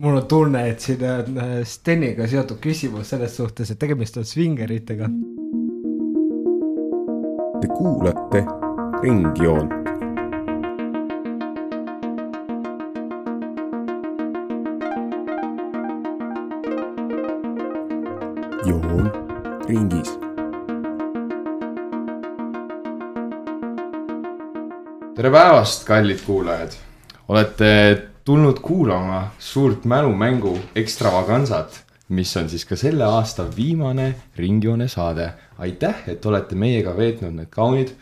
mul 0.00 0.16
on 0.16 0.26
tunne, 0.26 0.68
et 0.68 0.80
siin 0.80 1.02
on 1.04 1.38
äh, 1.38 1.50
Steniga 1.64 2.26
seotud 2.28 2.60
küsimus 2.62 3.12
selles 3.12 3.34
suhtes, 3.36 3.70
et 3.70 3.78
tegemist 3.78 4.16
on 4.16 4.24
svingeritega. 4.24 5.10
Te 7.60 7.68
kuulate 7.74 8.44
Ringjoont. 9.02 9.76
joon 18.64 19.06
ringis. 19.68 20.10
tere 25.16 25.30
päevast, 25.32 25.84
kallid 25.88 26.20
kuulajad. 26.26 26.76
olete 27.28 28.09
tulnud 28.24 28.58
kuulama 28.62 29.30
suurt 29.38 29.84
mälumängu 29.84 30.58
ekstravagansat, 30.74 31.84
mis 32.08 32.36
on 32.36 32.48
siis 32.48 32.64
ka 32.64 32.76
selle 32.76 33.04
aasta 33.04 33.46
viimane 33.56 34.14
Ringjoone 34.36 34.88
saade. 34.88 35.32
aitäh, 35.58 35.94
et 36.06 36.26
olete 36.26 36.54
meiega 36.54 36.96
veetnud 36.96 37.34
need 37.36 37.48
kaunid 37.50 37.92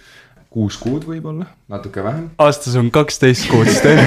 kuus 0.50 0.78
kuud 0.80 1.04
võib-olla, 1.04 1.46
natuke 1.68 2.02
vähem. 2.04 2.30
aastas 2.38 2.76
on 2.80 2.90
kaksteist 2.90 3.48
kuud, 3.50 3.68
Sten. 3.68 4.00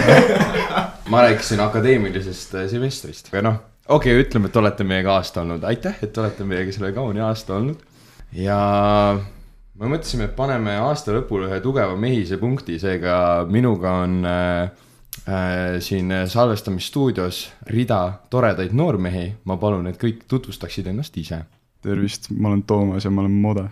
ma 1.11 1.25
rääkisin 1.27 1.61
akadeemilisest 1.63 2.55
äh, 2.55 2.69
semestrist, 2.71 3.29
aga 3.33 3.43
noh, 3.45 3.59
okei 3.87 4.15
okay,, 4.15 4.25
ütleme, 4.25 4.49
et 4.49 4.57
olete 4.57 4.87
meiega 4.87 5.15
aasta 5.19 5.45
olnud, 5.45 5.63
aitäh, 5.69 5.99
et 6.01 6.17
olete 6.17 6.47
meiega 6.47 6.73
selle 6.75 6.91
kauni 6.95 7.21
aasta 7.21 7.55
olnud. 7.59 7.83
ja 8.33 8.57
me 9.77 9.91
mõtlesime, 9.93 10.29
et 10.29 10.35
paneme 10.35 10.75
aasta 10.81 11.13
lõpul 11.15 11.45
ühe 11.49 11.61
tugeva 11.61 11.95
mehise 11.99 12.41
punkti, 12.41 12.79
seega 12.81 13.15
minuga 13.49 13.99
on 14.05 14.17
äh, 14.25 14.89
siin 15.79 16.13
salvestamisstuudios 16.25 17.51
rida 17.65 18.13
toredaid 18.29 18.71
noormehi. 18.73 19.33
ma 19.45 19.57
palun, 19.57 19.87
et 19.87 19.97
kõik 20.01 20.25
tutvustaksid 20.27 20.87
ennast 20.87 21.17
ise. 21.17 21.43
tervist, 21.81 22.29
ma 22.29 22.49
olen 22.49 22.63
Toomas 22.63 23.05
ja 23.05 23.11
ma 23.11 23.21
olen 23.21 23.31
Moda. 23.31 23.69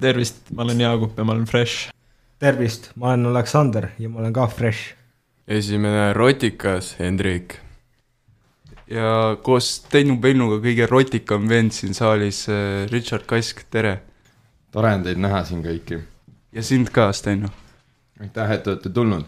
tervist, 0.00 0.50
ma 0.54 0.62
olen 0.62 0.80
Jaagup 0.80 1.18
ja 1.18 1.24
ma 1.24 1.32
olen 1.32 1.44
Fresh. 1.44 1.90
tervist, 2.38 2.90
ma 2.96 3.08
olen 3.08 3.26
Aleksander 3.26 3.88
ja 3.98 4.08
ma 4.08 4.18
olen 4.20 4.32
ka 4.32 4.46
fresh. 4.46 4.94
esimene 5.48 6.12
rotikas, 6.12 6.96
Hendrik. 6.98 7.58
ja 8.90 9.36
koos 9.42 9.86
Teinu 9.90 10.18
Pennuga 10.20 10.58
kõige 10.58 10.86
rotikam 10.90 11.48
vend 11.48 11.72
siin 11.72 11.94
saalis, 11.94 12.46
Richard 12.90 13.26
Kask, 13.26 13.62
tere. 13.70 14.02
tore 14.72 14.94
on 14.94 15.02
teid 15.02 15.18
näha 15.18 15.44
siin 15.44 15.62
kõiki. 15.62 16.00
ja 16.52 16.62
sind 16.62 16.90
ka, 16.90 17.12
Sten. 17.12 17.48
aitäh, 18.20 18.50
et 18.50 18.66
olete 18.66 18.90
tulnud. 18.90 19.24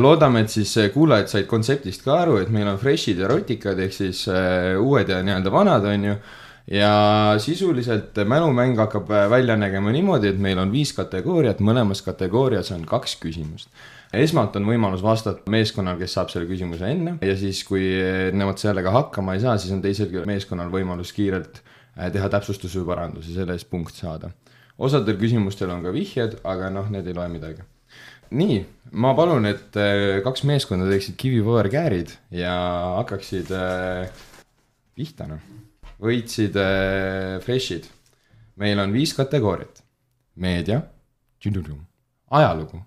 loodame, 0.00 0.44
et 0.44 0.52
siis 0.52 0.70
äh, 0.78 0.90
kuulajad 0.94 1.28
said 1.28 1.48
kontseptist 1.50 2.04
ka 2.06 2.20
aru, 2.22 2.38
et 2.40 2.52
meil 2.52 2.68
on 2.70 2.78
fresh'id 2.80 3.18
ja 3.20 3.28
rotikad 3.28 3.80
ehk 3.82 3.92
siis 3.92 4.22
äh, 4.30 4.76
uued 4.80 5.08
ja 5.10 5.20
nii-öelda 5.26 5.52
vanad, 5.52 5.84
on 5.84 6.04
ju. 6.04 6.14
ja 6.70 6.92
sisuliselt 7.42 8.16
mälumäng 8.24 8.78
hakkab 8.78 9.10
äh, 9.10 9.26
välja 9.30 9.56
nägema 9.56 9.92
niimoodi, 9.92 10.30
et 10.30 10.38
meil 10.38 10.58
on 10.58 10.72
viis 10.72 10.92
kategooriat, 10.96 11.60
mõlemas 11.60 12.00
kategoorias 12.06 12.70
on 12.72 12.86
kaks 12.88 13.16
küsimust. 13.20 13.68
esmalt 14.12 14.56
on 14.56 14.68
võimalus 14.70 15.02
vastata 15.02 15.50
meeskonnal, 15.50 15.98
kes 15.98 16.14
saab 16.14 16.30
selle 16.30 16.48
küsimuse 16.48 16.86
enne 16.86 17.18
ja 17.20 17.34
siis, 17.36 17.64
kui 17.64 17.90
nemad 18.32 18.58
sellega 18.58 18.94
hakkama 18.94 19.34
ei 19.34 19.42
saa, 19.44 19.58
siis 19.58 19.74
on 19.74 19.82
teisel 19.82 20.14
meeskonnal 20.26 20.70
võimalus 20.70 21.12
kiirelt 21.12 21.60
äh, 21.98 22.08
teha 22.12 22.30
täpsustusi 22.32 22.80
või 22.80 22.94
parandusi, 22.94 23.34
selle 23.34 23.58
eest 23.58 23.68
punkt 23.70 23.98
saada. 23.98 24.30
osadel 24.78 25.20
küsimustel 25.20 25.74
on 25.74 25.82
ka 25.82 25.92
vihjed, 25.92 26.40
aga 26.44 26.70
noh, 26.70 26.88
need 26.88 27.06
ei 27.06 27.18
loe 27.18 27.28
midagi 27.28 27.68
nii, 28.30 28.58
ma 29.02 29.12
palun, 29.18 29.46
et 29.50 29.76
äh, 29.78 30.20
kaks 30.24 30.44
meeskonda 30.48 30.88
teeksid 30.90 31.16
kivi-paber-käärid 31.20 32.12
ja 32.34 32.54
hakkaksid 33.00 33.50
äh, 33.54 34.10
pihta 34.96 35.26
noh. 35.30 35.42
võitsid 36.00 36.56
äh, 36.60 37.38
fresh'id. 37.44 37.88
meil 38.60 38.78
on 38.78 38.92
viis 38.92 39.14
kategooriat. 39.16 39.82
meedia, 40.40 40.82
ajalugu, 42.30 42.80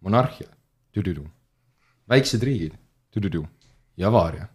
monarhia, 0.00 0.48
väiksed 2.08 2.42
riigid, 2.42 2.76
ja 3.96 4.08
avaaria, 4.08 4.48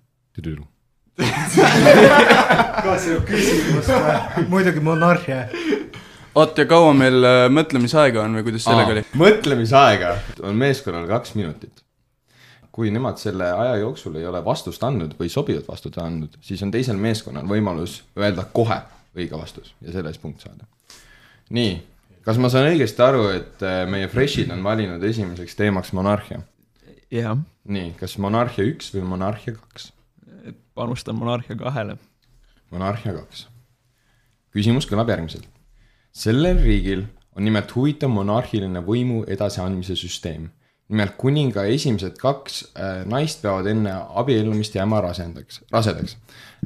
ka 2.83 2.95
see 2.97 3.19
küsimus, 3.27 3.89
muidugi 4.49 4.81
monarhia. 4.81 5.47
oot, 6.35 6.57
ja 6.57 6.65
kaua 6.69 6.93
meil 6.97 7.23
äh, 7.27 7.45
mõtlemisaega 7.53 8.23
on 8.23 8.37
või 8.37 8.47
kuidas 8.47 8.65
sellega 8.67 8.95
oli? 8.95 9.05
mõtlemisaega 9.19 10.13
on 10.47 10.59
meeskonnal 10.59 11.07
kaks 11.09 11.35
minutit. 11.37 11.83
kui 12.73 12.89
nemad 12.91 13.19
selle 13.21 13.51
aja 13.53 13.75
jooksul 13.83 14.15
ei 14.17 14.25
ole 14.25 14.41
vastust 14.45 14.83
andnud 14.83 15.13
või 15.19 15.29
sobivat 15.29 15.67
vastust 15.67 15.97
andnud, 16.01 16.37
siis 16.41 16.63
on 16.65 16.71
teisel 16.73 16.97
meeskonnal 16.97 17.45
võimalus 17.49 18.01
öelda 18.17 18.47
kohe 18.51 18.79
õige 19.13 19.37
vastus 19.37 19.75
ja 19.81 19.93
selle 19.93 20.09
eest 20.09 20.21
punkt 20.21 20.41
saada. 20.41 20.65
nii, 21.49 21.75
kas 22.25 22.39
ma 22.41 22.49
saan 22.49 22.71
õigesti 22.71 23.05
aru, 23.05 23.27
et 23.35 23.65
äh, 23.65 23.83
meie 23.89 24.09
fresh'id 24.09 24.51
on 24.53 24.63
valinud 24.63 25.03
esimeseks 25.03 25.55
teemaks 25.59 25.93
monarhia? 25.93 26.41
jah, 27.13 27.37
nii, 27.63 27.93
kas 27.99 28.17
monarhia 28.17 28.65
üks 28.73 28.93
või 28.95 29.05
monarhia 29.15 29.55
kaks? 29.57 29.91
panustan 30.75 31.15
monarhia 31.15 31.55
kahele. 31.55 31.97
monarhia 32.71 33.13
kaks. 33.21 33.47
küsimus 34.53 34.89
kõlab 34.89 35.13
järgmiselt. 35.13 35.47
Sellel 36.13 36.61
riigil 36.61 37.05
on 37.33 37.45
nimelt 37.47 37.71
huvitav 37.75 38.11
monarhiline 38.13 38.83
võimu 38.85 39.23
edasiandmise 39.27 39.97
süsteem. 39.97 40.51
nimelt 40.93 41.15
kuninga 41.17 41.63
esimesed 41.71 42.17
kaks 42.19 42.57
äh, 42.75 43.05
naist 43.09 43.41
peavad 43.41 43.65
enne 43.71 43.93
abiellumist 44.19 44.75
jääma 44.75 44.99
rasendaks, 45.01 45.61
rasedaks 45.71 46.17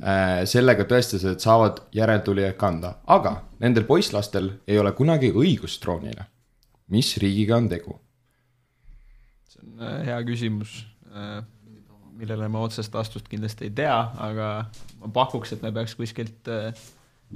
äh,. 0.02 0.44
sellega 0.46 0.84
tõestades, 0.90 1.24
et 1.32 1.40
saavad 1.40 1.80
järeltulijaid 1.96 2.58
kanda, 2.60 2.98
aga 3.06 3.44
nendel 3.60 3.86
poisslastel 3.88 4.50
ei 4.68 4.80
ole 4.80 4.92
kunagi 4.92 5.32
õigust 5.32 5.82
troonile. 5.82 6.26
mis 6.88 7.16
riigiga 7.18 7.56
on 7.56 7.70
tegu? 7.70 8.00
see 9.48 9.64
on 9.64 9.88
äh, 9.88 10.06
hea 10.10 10.20
küsimus, 10.28 10.82
millele 12.18 12.50
ma 12.52 12.66
otsest 12.66 12.94
vastust 12.94 13.30
kindlasti 13.30 13.70
ei 13.70 13.74
tea, 13.80 13.96
aga 14.18 14.52
ma 15.00 15.14
pakuks, 15.14 15.54
et 15.54 15.62
me 15.62 15.72
peaks 15.72 15.96
kuskilt 15.96 16.52
äh, 16.52 16.74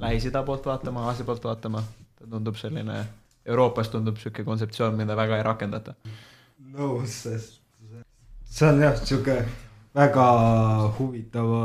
Lähis-Ida 0.00 0.42
poolt 0.42 0.66
vaatama, 0.66 1.06
Aasia 1.08 1.24
poolt 1.24 1.44
vaatama. 1.44 1.82
Ta 2.22 2.30
tundub 2.30 2.56
selline, 2.60 3.00
Euroopas 3.46 3.90
tundub 3.90 4.14
niisugune 4.14 4.46
kontseptsioon, 4.46 4.94
mida 4.94 5.16
väga 5.18 5.40
ei 5.40 5.42
rakendata. 5.46 5.94
nõus, 6.72 7.16
sest 7.26 7.58
see 8.46 8.68
on 8.68 8.80
jah, 8.82 8.96
sihuke 9.00 9.40
väga 9.96 10.26
huvitava 10.98 11.62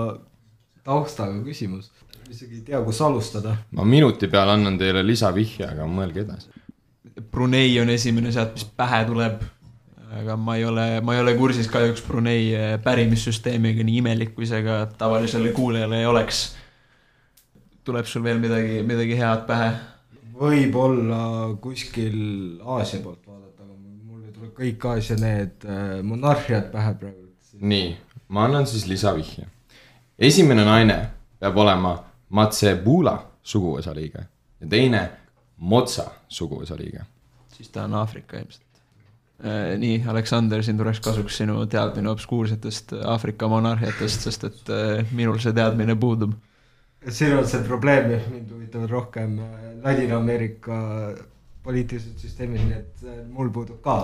taustaga 0.87 1.39
küsimus. 1.45 1.91
isegi 2.27 2.57
ei 2.59 2.63
tea, 2.69 2.79
kus 2.83 3.01
alustada. 3.01 3.57
ma 3.71 3.83
minuti 3.83 4.27
peale 4.27 4.55
annan 4.57 4.79
teile 4.79 5.03
lisavihje, 5.05 5.67
aga 5.67 5.85
mõelge 5.87 6.23
edasi. 6.25 6.49
Brunei 7.31 7.79
on 7.81 7.89
esimene 7.89 8.31
sealt, 8.31 8.53
mis 8.57 8.65
pähe 8.77 9.03
tuleb, 9.07 9.43
aga 10.19 10.35
ma 10.37 10.55
ei 10.57 10.65
ole, 10.65 10.87
ma 11.01 11.15
ei 11.15 11.21
ole 11.23 11.35
kursis 11.37 11.69
kahjuks 11.71 12.03
Brunei 12.07 12.49
äh, 12.55 12.75
pärimissüsteemiga, 12.83 13.83
nii 13.83 14.01
imelik 14.03 14.33
kui 14.35 14.49
see 14.49 14.63
ka 14.65 14.85
tavalisele 14.97 15.53
kuulajale 15.55 16.01
ei 16.01 16.09
oleks. 16.09 16.47
tuleb 17.87 18.05
sul 18.05 18.23
veel 18.23 18.39
midagi, 18.43 18.81
midagi 18.83 19.15
head 19.15 19.45
pähe? 19.47 19.71
Võib-olla 20.37 21.21
kuskil 21.61 22.17
Aasia 22.63 23.01
poolt 23.03 23.23
vaadata, 23.27 23.63
aga 23.63 23.75
mul 24.07 24.25
ei 24.25 24.33
tule 24.35 24.51
kõik 24.57 24.85
Aasia 24.91 25.17
need 25.21 25.65
äh, 25.65 25.97
monarhiad 26.05 26.69
pähe 26.73 26.93
praegu. 26.99 27.27
nii, 27.59 27.95
ma 28.29 28.45
annan 28.45 28.67
siis 28.67 28.85
lisavihje. 28.87 29.47
esimene 30.19 30.65
naine 30.65 30.99
peab 31.39 31.57
olema 31.57 31.97
Matsebula 32.29 33.17
suguvõsa 33.43 33.95
liige 33.95 34.25
ja 34.61 34.69
teine 34.69 35.09
Motsa 35.57 36.05
suguvõsa 36.29 36.77
liige. 36.77 37.05
siis 37.55 37.69
ta 37.69 37.83
on 37.83 37.93
Aafrika 37.93 38.37
ilmselt. 38.37 38.63
nii, 39.77 40.03
Aleksander, 40.07 40.63
siin 40.63 40.77
tuleks 40.77 40.99
kasuks 40.99 41.37
sinu 41.37 41.65
teadmine 41.65 42.09
obskuursetest 42.09 42.93
Aafrika 43.05 43.47
monarhiatest, 43.47 44.27
sest 44.29 44.43
et 44.43 44.69
äh, 44.73 45.05
minul 45.11 45.39
see 45.41 45.53
teadmine 45.53 45.95
puudub. 45.95 46.33
Siin 47.09 47.37
on 47.37 47.47
see 47.47 47.63
probleem, 47.67 48.11
et 48.17 48.29
mind 48.31 48.51
huvitavad 48.51 48.89
rohkem 48.89 49.39
äh, 49.39 49.65
Ladina-Ameerika 49.83 50.77
poliitilised 51.63 52.19
süsteemid, 52.23 52.63
nii 52.67 52.77
et 52.77 53.03
äh, 53.07 53.19
mul 53.31 53.49
puudub 53.53 53.81
ka. 53.83 53.97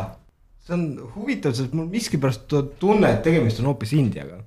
see 0.64 0.74
on 0.78 0.88
huvitav, 1.16 1.54
sest 1.58 1.74
mul 1.76 1.90
miskipärast 1.92 2.48
tu- 2.48 2.66
tunne, 2.80 3.10
et 3.12 3.24
tegemist 3.24 3.60
on 3.60 3.72
hoopis 3.72 3.94
Indiaga 4.00 4.40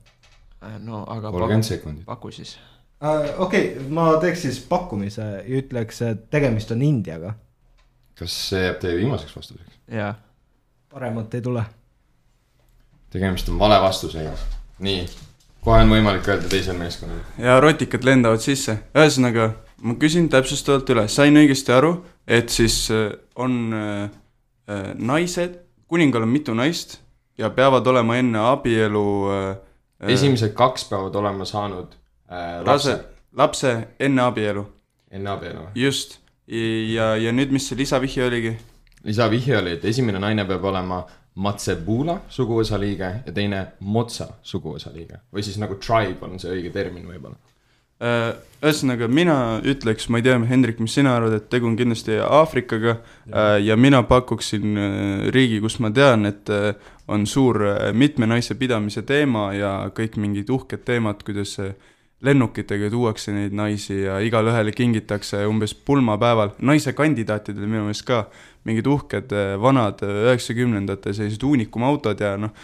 Äh, 0.66 0.78
no 0.80 1.04
aga 1.06 1.30
kolmkümmend 1.30 1.62
paku, 1.62 1.74
sekundit. 1.74 2.04
paku 2.06 2.30
siis. 2.30 2.58
uh,. 3.02 3.40
okei 3.40 3.72
okay,, 3.76 3.88
ma 3.88 4.06
teeks 4.20 4.42
siis 4.42 4.60
pakkumise 4.68 5.22
ja 5.22 5.42
ütleks, 5.60 6.00
et 6.02 6.30
tegemist 6.30 6.70
on 6.72 6.82
Indiaga. 6.82 7.34
kas 8.18 8.36
see 8.50 8.62
jääb 8.64 8.78
teie 8.80 8.96
viimaseks 8.96 9.36
vastuseks? 9.36 9.78
jaa, 9.92 10.14
paremat 10.92 11.34
ei 11.34 11.44
tule. 11.44 11.64
tegemist 13.12 13.48
on 13.52 13.58
vale 13.58 13.80
vastusega. 13.82 14.32
nii, 14.78 15.04
kohe 15.66 15.82
on 15.82 15.90
võimalik 15.90 16.28
öelda 16.30 16.50
teisel 16.50 16.78
meeskonnal. 16.78 17.22
ja 17.42 17.58
rotikad 17.62 18.06
lendavad 18.06 18.42
sisse, 18.42 18.78
ühesõnaga 18.94 19.50
ma 19.82 19.96
küsin 20.00 20.28
täpsustavalt 20.32 20.90
üle, 20.94 21.06
sain 21.12 21.36
õigesti 21.36 21.74
aru, 21.74 21.96
et 22.26 22.52
siis 22.54 22.84
äh, 22.94 23.10
on 23.34 23.58
äh, 23.74 24.04
äh, 24.70 24.92
naised, 24.94 25.58
kuningal 25.90 26.26
on 26.26 26.32
mitu 26.32 26.54
naist 26.54 27.00
ja 27.38 27.50
peavad 27.50 27.86
olema 27.86 28.18
enne 28.20 28.44
abielu 28.52 29.08
äh, 29.34 29.50
esimesed 30.14 30.54
kaks 30.56 30.86
peavad 30.90 31.18
olema 31.18 31.44
saanud 31.48 31.96
äh, 32.30 32.62
lapse, 32.66 32.96
lapse 33.36 33.74
enne 34.00 34.22
abielu, 34.22 34.64
enne 35.10 35.30
abielu. 35.34 35.68
just. 35.74 36.20
ja, 36.46 37.16
ja 37.18 37.32
nüüd, 37.34 37.50
mis 37.50 37.66
see 37.68 37.78
lisavihje 37.78 38.26
oligi? 38.26 38.56
lisavihje 39.04 39.58
oli, 39.58 39.76
et 39.80 39.84
esimene 39.84 40.22
naine 40.22 40.46
peab 40.46 40.64
olema 40.70 41.02
Matsebula 41.36 42.20
suguvõsa 42.32 42.78
liige 42.80 43.10
ja 43.26 43.32
teine 43.34 43.66
Motsa 43.80 44.30
suguvõsa 44.42 44.92
liige 44.94 45.20
või 45.32 45.44
siis 45.44 45.58
nagu 45.60 45.76
tribe 45.80 46.24
on 46.24 46.40
see 46.40 46.54
õige 46.54 46.72
termin 46.72 47.04
võib-olla. 47.08 47.36
Äh, 47.96 48.34
ühesõnaga, 48.60 49.06
mina 49.08 49.36
ütleks, 49.64 50.10
ma 50.12 50.20
ei 50.20 50.24
tea, 50.26 50.36
Hendrik, 50.48 50.80
mis 50.84 50.92
sina 50.98 51.14
arvad, 51.16 51.32
et 51.38 51.46
tegu 51.48 51.64
on 51.68 51.78
kindlasti 51.78 52.18
Aafrikaga 52.20 52.98
ja. 52.98 53.44
ja 53.70 53.76
mina 53.80 54.02
pakuksin 54.04 54.76
äh, 54.76 55.28
riigi, 55.32 55.62
kus 55.64 55.78
ma 55.80 55.88
tean, 55.96 56.28
et 56.28 56.52
äh, 56.52 56.74
on 57.08 57.24
suur 57.26 57.62
äh, 57.64 57.92
mitme 57.96 58.28
naise 58.28 58.56
pidamise 58.60 59.00
teema 59.08 59.48
ja 59.56 59.72
kõik 59.96 60.18
mingid 60.20 60.52
uhked 60.52 60.84
teemad, 60.84 61.24
kuidas 61.24 61.56
äh, 61.64 61.72
lennukitega 62.26 62.90
tuuakse 62.92 63.34
neid 63.34 63.54
naisi 63.56 64.02
ja 64.02 64.18
igale 64.24 64.52
ühele 64.52 64.74
kingitakse 64.76 65.44
umbes 65.48 65.74
pulmapäeval, 65.86 66.54
naise 66.66 66.94
kandidaatidele 66.96 67.68
minu 67.68 67.86
meelest 67.86 68.06
ka 68.08 68.24
mingid 68.66 68.88
uhked 68.90 69.34
äh, 69.34 69.54
vanad 69.62 70.02
äh, 70.04 70.24
üheksakümnendate 70.26 71.14
sellised 71.16 71.46
uunikumautod 71.46 72.20
ja 72.22 72.34
noh, 72.40 72.56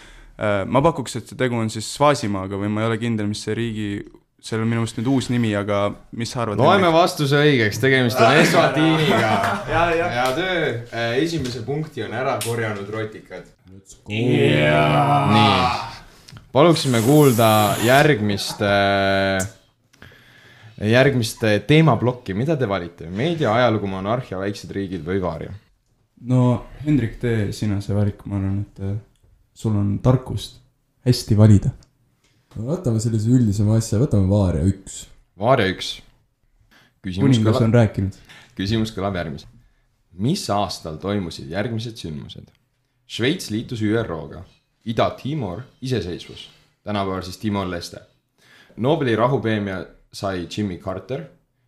ma 0.43 0.81
pakuks, 0.81 1.13
et 1.19 1.29
see 1.29 1.37
tegu 1.37 1.55
on 1.55 1.69
siis 1.69 1.85
Svasimaaga 1.93 2.57
või 2.57 2.71
ma 2.73 2.81
ei 2.81 2.87
ole 2.89 2.97
kindel, 2.99 3.27
mis 3.29 3.43
see 3.45 3.53
riigi, 3.55 3.89
seal 4.43 4.63
on 4.63 4.67
minu 4.67 4.81
meelest 4.81 4.97
nüüd 4.97 5.09
uus 5.13 5.29
nimi, 5.31 5.51
aga 5.55 5.83
mis 6.17 6.33
sa 6.33 6.41
arvad? 6.43 6.59
loeme 6.59 6.89
vastuse 6.91 7.37
õigeks, 7.37 7.79
tegemist 7.79 8.19
on 8.19 8.33
Eswatiniga. 8.41 9.29
hea 9.69 10.25
töö, 10.35 10.73
esimese 11.21 11.61
punkti 11.67 12.03
on 12.03 12.17
ära 12.17 12.33
korjanud 12.43 12.89
rotikad. 12.91 13.45
nii, 14.09 14.41
paluksime 16.53 17.01
kuulda 17.01 17.49
järgmist, 17.83 18.61
järgmist 20.93 21.43
teemaplokki, 21.67 22.35
mida 22.37 22.57
te 22.59 22.69
valite, 22.69 23.09
meedia, 23.09 23.55
ajalugu, 23.57 23.89
monarhia, 23.89 24.39
väiksed 24.41 24.71
riigid 24.75 25.05
või 25.07 25.21
vaaria? 25.23 25.53
no 26.29 26.43
Hendrik, 26.85 27.17
tee 27.21 27.51
sina 27.55 27.79
see 27.83 27.95
valik, 27.95 28.23
ma 28.29 28.37
arvan, 28.39 28.61
et 28.63 28.83
äh, 28.83 28.93
sul 29.57 29.75
on 29.79 29.97
tarkust 30.03 30.59
hästi 31.07 31.37
valida. 31.37 31.73
no 32.55 32.69
võtame 32.69 33.01
sellise 33.03 33.31
üldisema 33.33 33.77
asja, 33.79 33.99
võtame 34.01 34.29
Vaaria 34.31 34.63
üks. 34.69 35.03
vaaria 35.39 35.71
üks. 35.73 35.97
küsimus 37.03 37.37
kuningas 37.37 37.61
on, 37.61 37.75
rääkinud. 37.75 38.19
küsimus 38.57 38.93
kõlab 38.95 39.19
järgmiselt. 39.19 39.51
mis 40.13 40.45
aastal 40.53 40.99
toimusid 41.01 41.51
järgmised 41.51 41.99
sündmused? 41.99 42.47
Šveits 43.13 43.49
liitus 43.51 43.81
ÜRO-ga, 43.83 44.45
Ida-Timor 44.85 45.61
iseseisvus, 45.81 46.49
tänapäeval 46.83 47.21
siis 47.21 47.37
Timor-Leste. 47.37 48.01
Nobeli 48.77 49.15
rahupreemia 49.15 49.85
sai 50.13 50.47
Jimmy 50.57 50.77
Carter, 50.77 51.23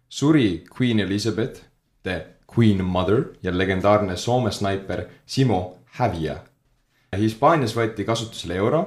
suri 0.10 0.64
Queen 0.80 1.00
Elizabeth, 1.00 1.62
the 2.04 2.28
Queen 2.58 2.86
Mother 2.86 3.24
ja 3.44 3.58
legendaarne 3.58 4.18
Soome 4.18 4.52
snaiper 4.52 5.06
Simo 5.26 5.78
Hävija. 5.86 6.36
Hispaanias 7.18 7.76
võeti 7.76 8.04
kasutusele 8.04 8.58
euro 8.60 8.82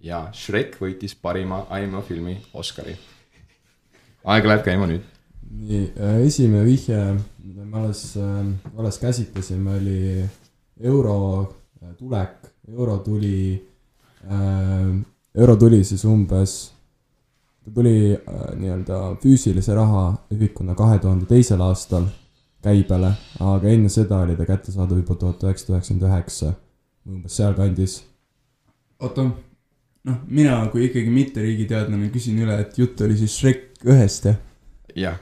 ja 0.00 0.28
Shrek 0.34 0.76
võitis 0.80 1.14
parima 1.18 1.66
animafilmi 1.70 2.36
Oscari. 2.54 2.94
aeg 4.24 4.46
läheb 4.46 4.62
käima 4.64 4.86
nüüd. 4.86 5.02
nii, 5.50 5.92
esimene 6.26 6.64
vihje, 6.64 7.00
mida 7.44 7.64
me 7.64 7.78
alles, 7.78 8.16
alles 8.78 8.98
käsitlesime, 8.98 9.76
oli 9.76 10.28
euro 10.80 11.16
äh, 11.82 11.94
tulek, 11.98 12.41
euro 12.68 12.98
tuli, 12.98 13.68
euro 15.34 15.56
tuli 15.56 15.84
siis 15.84 16.04
umbes, 16.04 16.72
ta 17.64 17.70
tuli 17.74 18.12
äh, 18.14 18.42
nii-öelda 18.58 18.98
füüsilise 19.22 19.74
raha 19.74 20.04
ühikuna 20.34 20.74
kahe 20.78 20.98
tuhande 20.98 21.26
teisel 21.30 21.60
aastal 21.62 22.08
käibele, 22.62 23.12
aga 23.42 23.70
enne 23.70 23.90
seda 23.90 24.22
oli 24.22 24.36
ta 24.38 24.46
kättesaadav 24.46 25.02
juba 25.02 25.18
tuhat 25.18 25.42
üheksasada 25.42 25.78
üheksakümmend 25.78 26.08
üheksa, 26.08 26.52
umbes 27.06 27.38
sealkandis. 27.38 27.96
oota, 29.02 29.26
noh, 30.04 30.18
mina 30.26 30.60
kui 30.70 30.86
ikkagi 30.88 31.10
mitte 31.10 31.42
riigiteadlane 31.42 32.10
küsin 32.14 32.38
üle, 32.42 32.58
et 32.62 32.78
jutt 32.78 33.00
oli 33.02 33.18
siis 33.18 33.38
Shrek 33.38 33.82
ühest, 33.86 34.30
jah? 34.30 34.38
jah, 34.94 35.18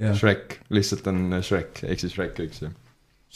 jah, 0.00 0.16
Shrek, 0.16 0.60
lihtsalt 0.70 1.08
on 1.12 1.40
Shrek 1.40 1.84
ehk 1.84 2.04
siis 2.04 2.16
Shrek 2.16 2.40
üks 2.44 2.64
jah. 2.66 2.74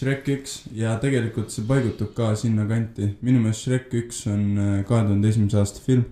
Shrek 0.01 0.29
üks 0.33 0.53
ja 0.73 0.95
tegelikult 1.03 1.53
see 1.53 1.67
paigutub 1.69 2.15
ka 2.17 2.31
sinnakanti, 2.39 3.19
minu 3.21 3.43
meelest 3.43 3.67
Shrek 3.67 3.93
üks 4.01 4.23
on 4.33 4.45
äh, 4.57 4.73
kahe 4.89 5.05
tuhande 5.05 5.29
esimese 5.29 5.61
aasta 5.61 5.83
film. 5.85 6.07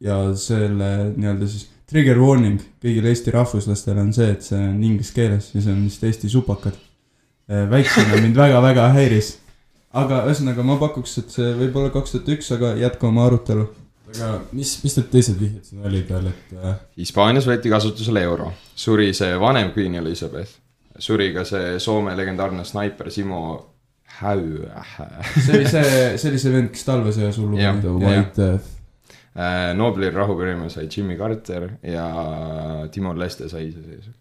ja 0.00 0.14
selle 0.38 0.88
nii-öelda 1.16 1.46
siis 1.50 1.64
trigger 1.88 2.20
warning 2.20 2.60
kõigile 2.82 3.10
Eesti 3.12 3.32
rahvuslastele 3.34 4.02
on 4.04 4.12
see, 4.14 4.28
et 4.34 4.44
see 4.44 4.60
on 4.60 4.76
inglise 4.84 5.14
keeles 5.16 5.48
ja 5.54 5.62
see 5.64 5.72
on 5.72 5.80
vist 5.86 6.04
Eesti 6.04 6.30
supakad. 6.30 6.76
väiksena 7.48 8.20
mind 8.20 8.36
väga-väga 8.36 8.90
häiris. 8.92 9.38
aga 9.96 10.20
ühesõnaga 10.28 10.64
ma 10.68 10.76
pakuks, 10.76 11.16
et 11.22 11.32
see 11.32 11.50
võib 11.62 11.80
olla 11.80 11.90
kaks 11.94 12.12
tuhat 12.14 12.28
üks, 12.36 12.52
aga 12.52 12.74
jätkame 12.76 13.24
arutelu. 13.24 13.66
aga 14.12 14.30
mis, 14.52 14.76
mis 14.84 14.98
need 15.00 15.10
teised 15.16 15.40
vihjed 15.40 15.64
siin 15.64 15.88
olid 15.88 16.12
veel, 16.12 16.28
et 16.34 16.56
äh, 16.60 16.78
Hispaanias 17.00 17.48
võeti 17.48 17.72
kasutusele 17.72 18.22
euro, 18.28 18.52
suri 18.76 19.14
see 19.16 19.32
vanem 19.40 19.72
Queen 19.72 19.96
Elizabeth, 20.02 20.60
suri 20.98 21.32
ka 21.34 21.44
see 21.48 21.78
Soome 21.82 22.14
legendaarne 22.18 22.64
snaiper 22.66 23.10
Simo 23.14 23.42
Häu, 24.18 24.64
see 25.44 25.58
oli 25.58 25.68
see, 25.68 26.16
see 26.18 26.30
oli 26.32 26.40
see 26.42 26.50
vend, 26.50 26.72
kes 26.74 26.86
talvesõjas 26.88 27.36
hullu 27.38 27.58
White 28.00 28.34
Death. 28.34 28.78
Äh, 29.38 29.74
Nobeli 29.78 30.08
rahupreemia 30.10 30.70
sai 30.72 30.88
Jimmy 30.90 31.14
Carter 31.18 31.68
ja 31.86 32.06
Timor 32.90 33.18
Leste 33.20 33.46
sai 33.48 33.68
iseseisvus. 33.68 34.16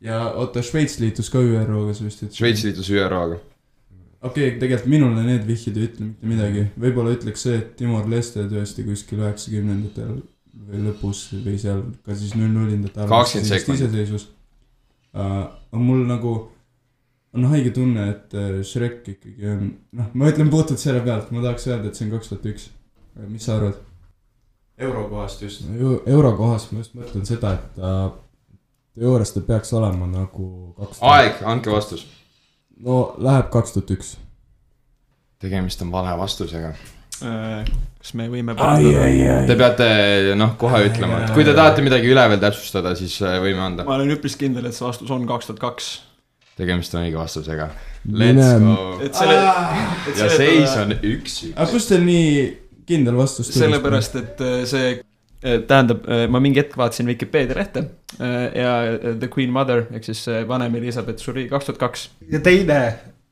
ja 0.00 0.22
oota, 0.30 0.62
Šveits 0.64 0.96
liitus 1.02 1.28
ka 1.32 1.42
ÜRO-ga, 1.42 1.92
sa 1.92 2.06
vist 2.06 2.22
ütlesid? 2.22 2.38
Šveits 2.38 2.64
liitus 2.64 2.88
ÜRO-ga. 2.94 3.36
okei 4.22 4.46
okay,, 4.48 4.60
tegelikult 4.62 4.88
minule 4.94 5.26
need 5.26 5.44
vihjed 5.50 5.76
ei 5.76 5.90
ütle 5.90 6.06
mitte 6.06 6.30
midagi, 6.30 6.64
võib-olla 6.80 7.12
ütleks 7.18 7.44
see, 7.48 7.58
et 7.60 7.74
Timor 7.76 8.08
Leste 8.08 8.46
tõesti 8.48 8.86
kuskil 8.86 9.20
üheksakümnendatel 9.26 10.22
või 10.70 10.82
lõpus 10.86 11.26
või 11.34 11.58
seal 11.60 11.82
ka 12.06 12.16
siis 12.16 12.32
null-nullindate 12.38 13.04
20 13.10 13.50
sekundit. 13.50 13.84
iseseisvus. 13.84 14.30
Aga 15.16 15.82
mul 15.82 16.04
nagu 16.08 16.34
on 17.36 17.44
haige 17.50 17.72
tunne, 17.76 18.08
et 18.10 18.34
äh, 18.34 18.60
Shrek 18.64 19.08
ikkagi 19.16 19.50
on, 19.52 19.66
noh, 19.96 20.12
ma 20.16 20.30
ütlen 20.30 20.50
puhtalt 20.52 20.80
selle 20.80 21.02
pealt, 21.04 21.32
ma 21.34 21.44
tahaks 21.44 21.66
öelda, 21.68 21.90
et 21.90 21.98
see 21.98 22.06
on 22.08 22.14
kaks 22.16 22.32
tuhat 22.32 22.48
üks. 22.52 22.70
mis 23.26 23.44
sa 23.44 23.56
arvad? 23.56 23.80
euro 24.78 25.08
kohast 25.08 25.42
just. 25.42 25.64
euro 26.06 26.32
kohas 26.36 26.68
ma 26.72 26.82
just 26.82 26.96
mõtlen 26.96 27.24
seda, 27.28 27.54
et 27.56 27.78
ta 27.78 27.92
teoorias 28.96 29.32
ta 29.32 29.40
peaks 29.44 29.72
olema 29.76 30.08
nagu 30.10 30.48
kaks. 30.76 31.00
aeg, 31.00 31.42
andke 31.44 31.72
vastus. 31.72 32.06
no 32.80 33.14
läheb 33.18 33.50
kaks 33.52 33.76
tuhat 33.76 33.94
üks. 33.96 34.16
tegemist 35.40 35.82
on 35.84 35.92
vale 35.92 36.16
vastusega. 36.18 36.74
Kas 37.20 38.14
me 38.18 38.28
võime 38.30 38.54
parandada? 38.58 39.38
Te 39.48 39.56
peate 39.58 39.86
noh, 40.38 40.54
kohe 40.60 40.82
ütlema, 40.88 41.24
et 41.24 41.32
kui 41.36 41.46
te 41.46 41.54
tahate 41.56 41.84
midagi 41.84 42.10
üle 42.12 42.26
veel 42.32 42.42
täpsustada, 42.42 42.94
siis 42.98 43.16
äh, 43.24 43.38
võime 43.42 43.64
anda. 43.64 43.86
ma 43.88 43.96
olen 43.98 44.14
üpris 44.16 44.36
kindel, 44.40 44.68
et 44.68 44.76
see 44.76 44.86
vastus 44.86 45.10
on 45.14 45.26
kaks 45.28 45.50
tuhat 45.50 45.62
kaks. 45.62 45.88
tegemist 46.58 46.94
on 46.94 47.06
õige 47.06 47.18
vastusega. 47.20 47.70
Let's 48.06 48.52
go. 48.62 48.76
et 49.02 49.18
selle, 49.18 49.40
et 50.12 50.22
ja 50.22 50.30
seis 50.30 50.76
on 50.82 50.94
üks, 51.00 51.40
aga 51.54 51.68
kust 51.72 51.90
teil 51.92 52.06
nii 52.06 52.30
kindel 52.86 53.18
vastus 53.18 53.50
tuli? 53.50 53.64
sellepärast, 53.64 54.20
et 54.22 54.46
äh, 54.46 54.62
see 54.68 54.94
äh, 54.94 55.58
tähendab, 55.66 56.06
ma 56.30 56.42
mingi 56.42 56.62
hetk 56.62 56.78
vaatasin 56.78 57.10
Vikipeedia 57.10 57.58
lehte 57.58 57.88
ja 58.16 58.70
The 59.04 59.28
Queen 59.28 59.50
Mother 59.52 59.82
ehk 59.90 60.06
siis 60.06 60.22
vanem 60.48 60.78
Elizabeth 60.78 61.20
suri 61.20 61.48
kaks 61.50 61.68
tuhat 61.68 61.82
kaks. 61.82 62.08
ja 62.32 62.40
teine 62.40 62.80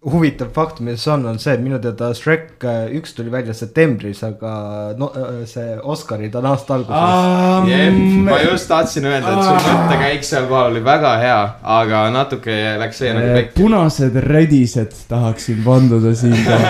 huvitav 0.04 0.50
fakt, 0.52 0.80
mis 0.84 1.06
on, 1.08 1.25
on 1.26 1.38
see, 1.40 1.54
et 1.56 1.62
minu 1.64 1.78
teada 1.82 2.11
Shrek 2.16 2.64
äh, 2.68 2.92
üks 2.99 3.14
tuli 3.16 3.32
välja 3.32 3.54
septembris, 3.56 4.20
aga 4.26 4.52
no 5.00 5.08
äh, 5.16 5.44
see 5.49 5.78
Oscarid 5.80 6.34
on 6.37 6.49
aasta 6.50 6.76
alguses. 6.76 7.70
Jep, 7.70 7.96
ma 8.28 8.40
just 8.44 8.68
tahtsin 8.68 9.08
öelda, 9.08 9.32
et 9.32 9.44
su 9.49 9.54
mõttekäik 9.70 10.26
seal 10.28 10.49
kohal 10.50 10.75
oli 10.75 10.84
väga 10.84 11.14
hea, 11.23 11.40
aga 11.78 12.04
natuke 12.14 12.58
läks 12.82 13.00
see 13.00 13.14
nagu 13.16 13.32
pekki. 13.38 13.56
punased 13.62 14.20
rädised 14.28 14.92
tahaksin 15.08 15.64
vanduda 15.64 16.12
siinkohal. 16.20 16.64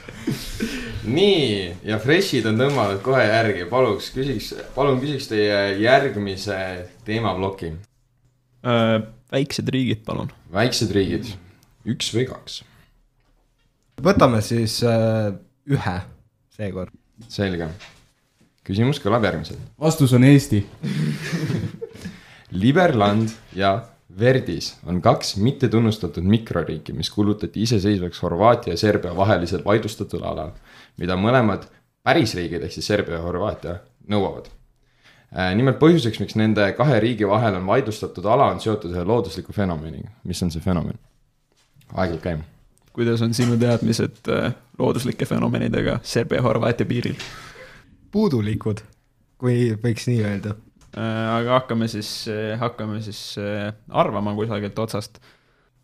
nii, 1.11 1.77
ja 1.85 1.99
Freshid 2.01 2.49
on 2.49 2.59
tõmmanud 2.61 3.05
kohe 3.05 3.23
järgi, 3.27 3.67
paluks 3.71 4.11
küsiks, 4.15 4.55
palun 4.75 5.01
küsiks 5.03 5.29
teie 5.31 5.61
järgmise 5.83 6.59
teemaploki. 7.07 7.75
Äh, 8.65 8.97
väiksed 9.33 9.69
riigid, 9.73 10.05
palun. 10.07 10.33
väiksed 10.53 10.93
riigid, 10.95 11.31
üks 11.91 12.13
või 12.15 12.27
kaks, 12.31 12.61
võtame 14.05 14.41
siis 14.45 14.81
äh, 14.87 15.33
ühe 15.71 15.97
seekord. 16.57 16.93
selge. 17.29 17.69
küsimus 18.65 19.01
kõlab 19.03 19.25
järgmiselt. 19.25 19.61
vastus 19.81 20.13
on 20.17 20.25
Eesti. 20.25 20.65
Liberland 22.63 23.31
ja 23.55 23.77
Verdis 24.19 24.73
on 24.87 24.99
kaks 25.03 25.37
mittetunnustatud 25.37 26.25
mikroriiki, 26.27 26.93
mis 26.93 27.11
kuulutati 27.11 27.63
iseseisvaks 27.63 28.23
Horvaatia 28.23 28.73
ja 28.73 28.79
Serbia 28.79 29.13
vahelisel 29.17 29.63
vaidlustatud 29.65 30.23
alal, 30.27 30.51
mida 30.99 31.17
mõlemad 31.17 31.69
päris 32.03 32.35
riigid 32.35 32.65
ehk 32.67 32.75
siis 32.75 32.89
Serbia 32.91 33.21
ja 33.21 33.23
Horvaatia 33.23 33.77
nõuavad. 34.11 34.51
nimelt 35.55 35.79
põhjuseks, 35.79 36.19
miks 36.21 36.35
nende 36.35 36.73
kahe 36.75 36.99
riigi 37.01 37.29
vahel 37.29 37.61
on 37.61 37.67
vaidlustatud 37.67 38.27
ala, 38.27 38.51
on 38.51 38.61
seotud 38.61 38.91
ühe 38.91 39.05
loodusliku 39.07 39.53
fenomeniga. 39.53 40.11
mis 40.25 40.43
on 40.43 40.51
see 40.51 40.61
fenomen? 40.61 40.99
Aeg 41.95 42.15
läheb 42.15 42.25
käima. 42.25 42.49
kuidas 42.97 43.23
on 43.23 43.35
sinu 43.35 43.59
teadmised 43.61 44.31
äh, 44.33 44.55
looduslike 44.79 45.27
fenomenidega 45.27 45.99
Serbia 46.03 46.41
ja 46.41 46.47
Horvaatia 46.49 46.87
piiril? 46.87 47.17
puudulikud, 48.11 48.83
kui 49.39 49.71
võiks 49.83 50.09
nii 50.11 50.25
öelda. 50.27 50.57
Äh, 50.97 51.27
aga 51.37 51.61
hakkame 51.61 51.89
siis, 51.89 52.13
hakkame 52.59 53.03
siis 53.03 53.23
äh, 53.39 53.71
arvama 53.89 54.35
kusagilt 54.35 54.79
otsast. 54.79 55.21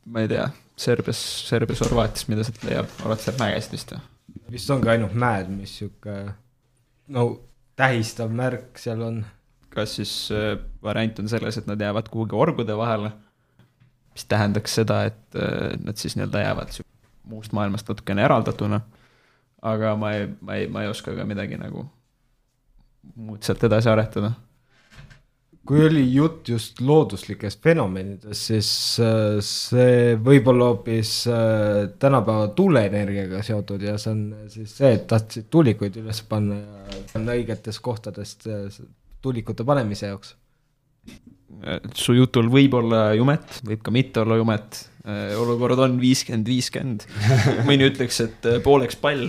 ma 0.04 0.22
ei 0.22 0.28
tea, 0.30 0.48
Serbias, 0.76 1.20
Serbias, 1.48 1.80
Horvaatias, 1.86 2.28
mida 2.28 2.44
sealt 2.44 2.64
leiab, 2.66 2.90
oled 3.04 3.22
sealt 3.22 3.40
mägest 3.42 3.72
vist 3.72 3.94
või? 3.94 4.02
vist 4.52 4.70
ongi 4.70 4.90
ainult 4.92 5.14
mäed, 5.18 5.48
mis 5.50 5.72
sihuke 5.78 6.16
no 7.12 7.26
tähistav 7.78 8.32
märk 8.32 8.78
seal 8.80 9.02
on. 9.02 9.24
kas 9.76 9.98
siis 9.98 10.12
äh, 10.32 10.54
variant 10.82 11.18
on 11.20 11.28
selles, 11.28 11.58
et 11.58 11.66
nad 11.68 11.80
jäävad 11.80 12.08
kuhugi 12.08 12.36
orgude 12.36 12.76
vahele, 12.76 13.10
mis 14.16 14.24
tähendaks 14.24 14.78
seda, 14.80 15.02
et 15.10 15.36
nad 15.84 16.00
siis 16.00 16.16
nii-öelda 16.16 16.40
jäävad 16.40 16.78
muust 17.28 17.52
maailmast 17.52 17.88
natukene 17.90 18.24
eraldatuna. 18.24 18.80
aga 19.66 19.96
ma 19.98 20.12
ei, 20.14 20.26
ma 20.40 20.54
ei, 20.56 20.66
ma 20.72 20.82
ei 20.84 20.88
oska 20.88 21.14
ka 21.16 21.24
midagi 21.28 21.58
nagu 21.60 21.84
muud 23.14 23.46
sealt 23.46 23.64
edasi 23.66 23.90
aretada. 23.90 24.32
kui 25.66 25.80
oli 25.82 26.04
jutt 26.14 26.46
just 26.48 26.78
looduslikest 26.80 27.58
fenomenidest, 27.62 28.38
siis 28.38 28.68
äh, 29.02 29.38
see 29.42 30.12
võib 30.28 30.46
olla 30.52 30.68
hoopis 30.70 31.14
äh, 31.26 31.88
tänapäeva 31.98 32.52
tuuleenergiaga 32.54 33.40
seotud 33.42 33.82
ja 33.82 33.96
see 33.98 34.12
on 34.12 34.20
siis 34.52 34.76
see, 34.78 34.92
et 34.94 35.08
tahtsid 35.10 35.48
tuulikuid 35.50 35.98
üles 36.04 36.22
panna 36.28 36.60
ja 36.60 37.00
panna 37.10 37.34
õigetest 37.34 37.82
kohtadest 37.82 38.46
äh, 38.46 38.78
tuulikute 39.22 39.66
panemise 39.66 40.12
jaoks. 40.12 40.36
Su 41.94 42.14
jutul 42.16 42.48
võib 42.50 42.74
olla 42.74 43.10
jumet, 43.16 43.60
võib 43.66 43.82
ka 43.84 43.94
mitte 43.94 44.22
olla 44.22 44.38
jumet. 44.40 44.78
olukord 45.38 45.78
on 45.78 46.00
viiskümmend, 46.00 46.48
viiskümmend. 46.50 47.04
mõni 47.68 47.86
ütleks, 47.86 48.20
et 48.24 48.48
äh, 48.50 48.58
pooleks 48.62 48.98
pall 48.98 49.28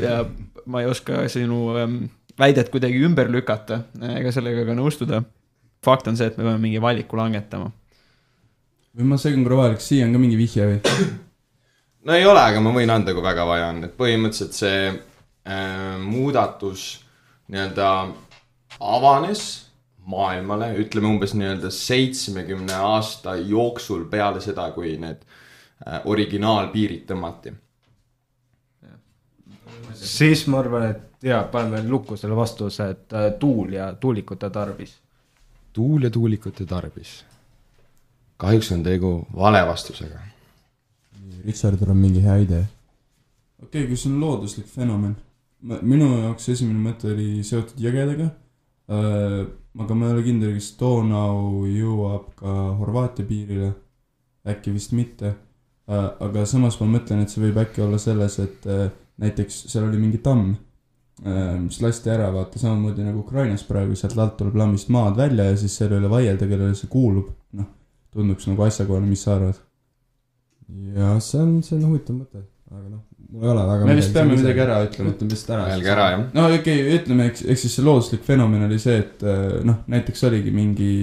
ja 0.00 0.22
ma 0.70 0.80
ei 0.80 0.88
oska 0.88 1.26
sinu 1.28 1.74
ähm, 1.76 1.98
väidet 2.38 2.70
kuidagi 2.72 3.02
ümber 3.04 3.28
lükata 3.28 3.82
ega 4.16 4.32
sellega 4.32 4.64
ka 4.68 4.76
nõustuda. 4.78 5.22
fakt 5.84 6.08
on 6.08 6.16
see, 6.16 6.28
et 6.28 6.38
me 6.38 6.44
peame 6.44 6.60
mingi 6.62 6.80
valiku 6.80 7.20
langetama. 7.20 7.70
või 8.96 9.12
ma 9.12 9.20
segan 9.20 9.44
korra 9.44 9.62
vahele, 9.62 9.80
kas 9.80 9.92
siia 9.92 10.08
on 10.08 10.16
ka 10.16 10.22
mingi 10.22 10.40
vihje 10.40 10.66
või? 10.70 10.80
no 12.06 12.16
ei 12.16 12.26
ole, 12.26 12.40
aga 12.40 12.64
ma 12.64 12.72
võin 12.74 12.90
anda, 12.90 13.12
kui 13.12 13.24
väga 13.24 13.46
vaja 13.48 13.70
on, 13.74 13.84
et 13.84 13.96
põhimõtteliselt 14.00 14.56
see 14.56 14.82
äh, 14.88 15.98
muudatus 16.00 16.90
nii-öelda 17.50 17.90
avanes 18.80 19.69
maailmale, 20.06 20.72
ütleme 20.80 21.08
umbes 21.08 21.34
nii-öelda 21.34 21.70
seitsmekümne 21.70 22.74
aasta 22.74 23.36
jooksul 23.36 24.04
peale 24.10 24.40
seda, 24.40 24.70
kui 24.74 24.96
need 25.00 25.22
äh, 25.24 26.00
originaalpiirid 26.04 27.06
tõmmati. 27.10 27.52
siis 29.94 30.46
ma 30.48 30.58
arvan, 30.62 30.90
et 30.90 31.26
jaa, 31.26 31.42
paneme 31.52 31.82
lukku 31.88 32.16
selle 32.16 32.36
vastuse, 32.36 32.90
et 32.94 33.12
äh, 33.12 33.32
tuul 33.38 33.72
ja 33.76 33.92
tuulikute 33.92 34.50
tarvis. 34.50 34.98
tuul 35.72 36.02
ja 36.02 36.10
tuulikute 36.10 36.66
tarbis. 36.66 37.24
kahjuks 38.36 38.72
on 38.72 38.82
tegu 38.82 39.26
vale 39.36 39.66
vastusega. 39.66 40.18
Richardil 41.44 41.90
on 41.90 41.96
mingi 41.96 42.22
hea 42.22 42.36
idee. 42.36 42.64
okei 43.62 43.82
okay,, 43.82 43.86
kui 43.86 43.96
see 43.96 44.12
on 44.12 44.20
looduslik 44.20 44.66
fenomen, 44.66 45.16
minu 45.62 46.12
jaoks 46.22 46.48
esimene 46.48 46.90
mõte 46.90 47.12
oli 47.12 47.44
seotud 47.44 47.80
jõgedega. 47.80 48.30
Aga 49.78 49.94
ma 49.94 50.08
ei 50.08 50.16
ole 50.16 50.24
kindel, 50.26 50.56
kas 50.56 50.72
Donau 50.80 51.66
jõuab 51.68 52.32
ka 52.38 52.56
Horvaatia 52.80 53.26
piirile. 53.26 53.74
äkki 54.48 54.72
vist 54.72 54.92
mitte. 54.96 55.34
aga 55.90 56.44
samas 56.46 56.78
ma 56.80 56.86
mõtlen, 56.86 57.22
et 57.22 57.30
see 57.30 57.42
võib 57.42 57.56
äkki 57.58 57.82
olla 57.82 57.98
selles, 57.98 58.38
et 58.38 58.66
äh, 58.66 58.90
näiteks 59.18 59.64
seal 59.72 59.88
oli 59.88 59.98
mingi 59.98 60.20
tamm, 60.22 60.52
mis 61.64 61.80
lasti 61.82 62.12
ära, 62.14 62.30
vaata 62.32 62.58
samamoodi 62.58 63.04
nagu 63.04 63.20
Ukrainas 63.20 63.64
praegu, 63.68 63.96
sealt 63.98 64.16
alt 64.18 64.36
tuleb 64.38 64.54
lambist 64.56 64.88
maad 64.88 65.18
välja 65.18 65.50
ja 65.50 65.56
siis 65.58 65.74
selle 65.76 65.98
üle 65.98 66.08
vaielda, 66.08 66.46
kellele 66.48 66.78
see 66.78 66.88
kuulub. 66.88 67.34
noh, 67.58 67.66
tunduks 68.14 68.46
nagu 68.48 68.64
asjakohane, 68.64 69.10
mis 69.10 69.26
sa 69.26 69.34
arvad? 69.34 69.58
ja 70.96 71.16
see 71.20 71.42
on, 71.42 71.58
see 71.66 71.76
on 71.76 71.88
huvitav 71.90 72.16
mõte, 72.16 72.44
aga 72.70 72.86
noh, 72.86 73.02
mul 73.30 73.46
ei 73.46 73.50
ole 73.52 73.64
väga 73.68 73.86
me 73.86 73.96
vist 73.98 74.14
peame 74.14 74.36
midagi 74.36 74.62
ära 74.64 74.76
ütlema. 74.86 75.14
ütleme 75.14 75.34
vist 75.34 75.50
ära. 75.50 75.66
Öelge 75.70 75.90
ära, 75.94 76.06
jah. 76.14 76.22
no 76.34 76.46
okei 76.50 76.60
okay,, 76.60 76.94
ütleme, 76.98 77.26
eks, 77.30 77.42
eks 77.46 77.66
siis 77.66 77.74
see 77.78 77.86
looduslik 77.86 78.24
fenomen 78.26 78.66
oli 78.66 78.78
see, 78.82 79.00
et 79.04 79.26
äh, 79.26 79.60
noh, 79.66 79.82
näiteks 79.90 80.24
oligi 80.28 80.54
mingi 80.54 80.94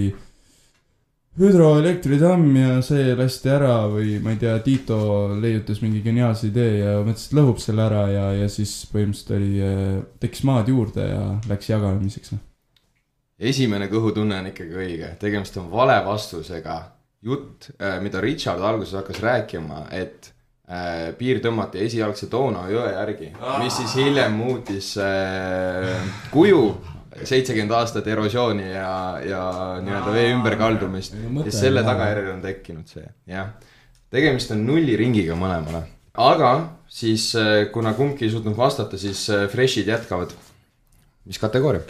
hüdroelektritamm 1.38 2.56
ja 2.58 2.70
see 2.82 3.14
lasti 3.18 3.52
ära 3.54 3.74
või 3.90 4.18
ma 4.22 4.34
ei 4.34 4.40
tea, 4.42 4.56
Tiito 4.64 4.98
leiutas 5.38 5.80
mingi 5.84 6.02
geniaalse 6.02 6.48
idee 6.50 6.80
ja 6.80 6.96
mõtles, 7.06 7.28
et 7.28 7.36
lõhub 7.38 7.60
selle 7.62 7.84
ära 7.86 8.04
ja, 8.10 8.26
ja 8.40 8.48
siis 8.50 8.74
põhimõtteliselt 8.92 9.36
oli, 9.38 10.08
tekkis 10.24 10.46
maad 10.48 10.70
juurde 10.72 11.06
ja 11.06 11.20
läks 11.50 11.70
jagamiseks, 11.70 12.32
noh. 12.34 12.42
esimene 13.38 13.86
kõhutunne 13.92 14.40
on 14.42 14.50
ikkagi 14.50 14.82
õige, 14.82 15.12
tegemist 15.22 15.60
on 15.62 15.70
vale 15.70 16.00
vastusega. 16.06 16.80
jutt, 17.22 17.70
mida 18.02 18.20
Richard 18.20 18.60
alguses 18.62 18.98
hakkas 18.98 19.22
rääkima, 19.22 19.86
et 19.94 20.32
äh, 20.68 21.08
piir 21.18 21.42
tõmmati 21.44 21.82
esialgse 21.86 22.28
Donau 22.30 22.68
jõe 22.72 22.92
järgi, 22.92 23.32
mis 23.62 23.80
siis 23.80 23.96
hiljem 23.98 24.36
muutis 24.38 24.94
äh, 25.02 25.92
kuju, 26.32 26.62
seitsekümmend 27.24 27.74
aastat 27.74 28.06
erosiooni 28.06 28.68
ja, 28.70 28.92
ja 29.24 29.42
nii-öelda 29.82 30.14
vee 30.14 30.32
ümberkaldumist 30.34 31.16
Ega 31.18 31.32
mõte 31.32 31.52
ja 31.52 31.56
selle 31.56 31.82
tagajärjel 31.86 32.34
on 32.36 32.42
tekkinud 32.44 32.90
see, 32.90 33.06
jah. 33.30 33.54
tegemist 34.12 34.52
on 34.54 34.66
nulliringiga 34.68 35.36
mõlemale, 35.38 35.82
aga 36.18 36.52
siis 36.88 37.30
äh, 37.36 37.66
kuna 37.72 37.92
kumbki 37.94 38.26
ei 38.26 38.32
suutnud 38.32 38.56
vastata, 38.56 38.98
siis 38.98 39.28
äh, 39.30 39.48
Freshid 39.50 39.88
jätkavad. 39.88 40.32
mis 41.24 41.38
kategooria? 41.38 41.82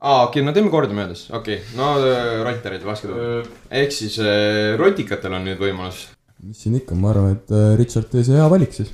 aa, 0.00 0.22
okei 0.24 0.40
okay,, 0.40 0.42
no 0.42 0.52
teeme 0.52 0.70
kordamöödas, 0.70 1.28
okei 1.30 1.60
okay., 1.60 1.76
no 1.76 2.44
rotterid, 2.44 2.82
laske 2.86 3.08
tulla. 3.08 3.44
ehk 3.70 3.92
siis 3.92 4.18
äh, 4.18 4.74
rotikatel 4.78 5.38
on 5.38 5.46
nüüd 5.46 5.62
võimalus. 5.62 6.08
Mis 6.42 6.62
siin 6.62 6.76
ikka, 6.80 6.96
ma 6.98 7.10
arvan, 7.12 7.36
et 7.36 7.52
äh, 7.54 7.72
Richard 7.78 8.08
tees 8.10 8.30
hea 8.32 8.46
valik 8.50 8.74
siis. 8.74 8.90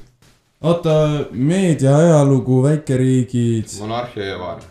oota, 0.60 0.94
meedia, 1.32 1.96
ajalugu, 1.96 2.62
väikeriigid 2.66 3.78
monarhia 3.80 4.32
ja 4.32 4.38
vaar. 4.38 4.64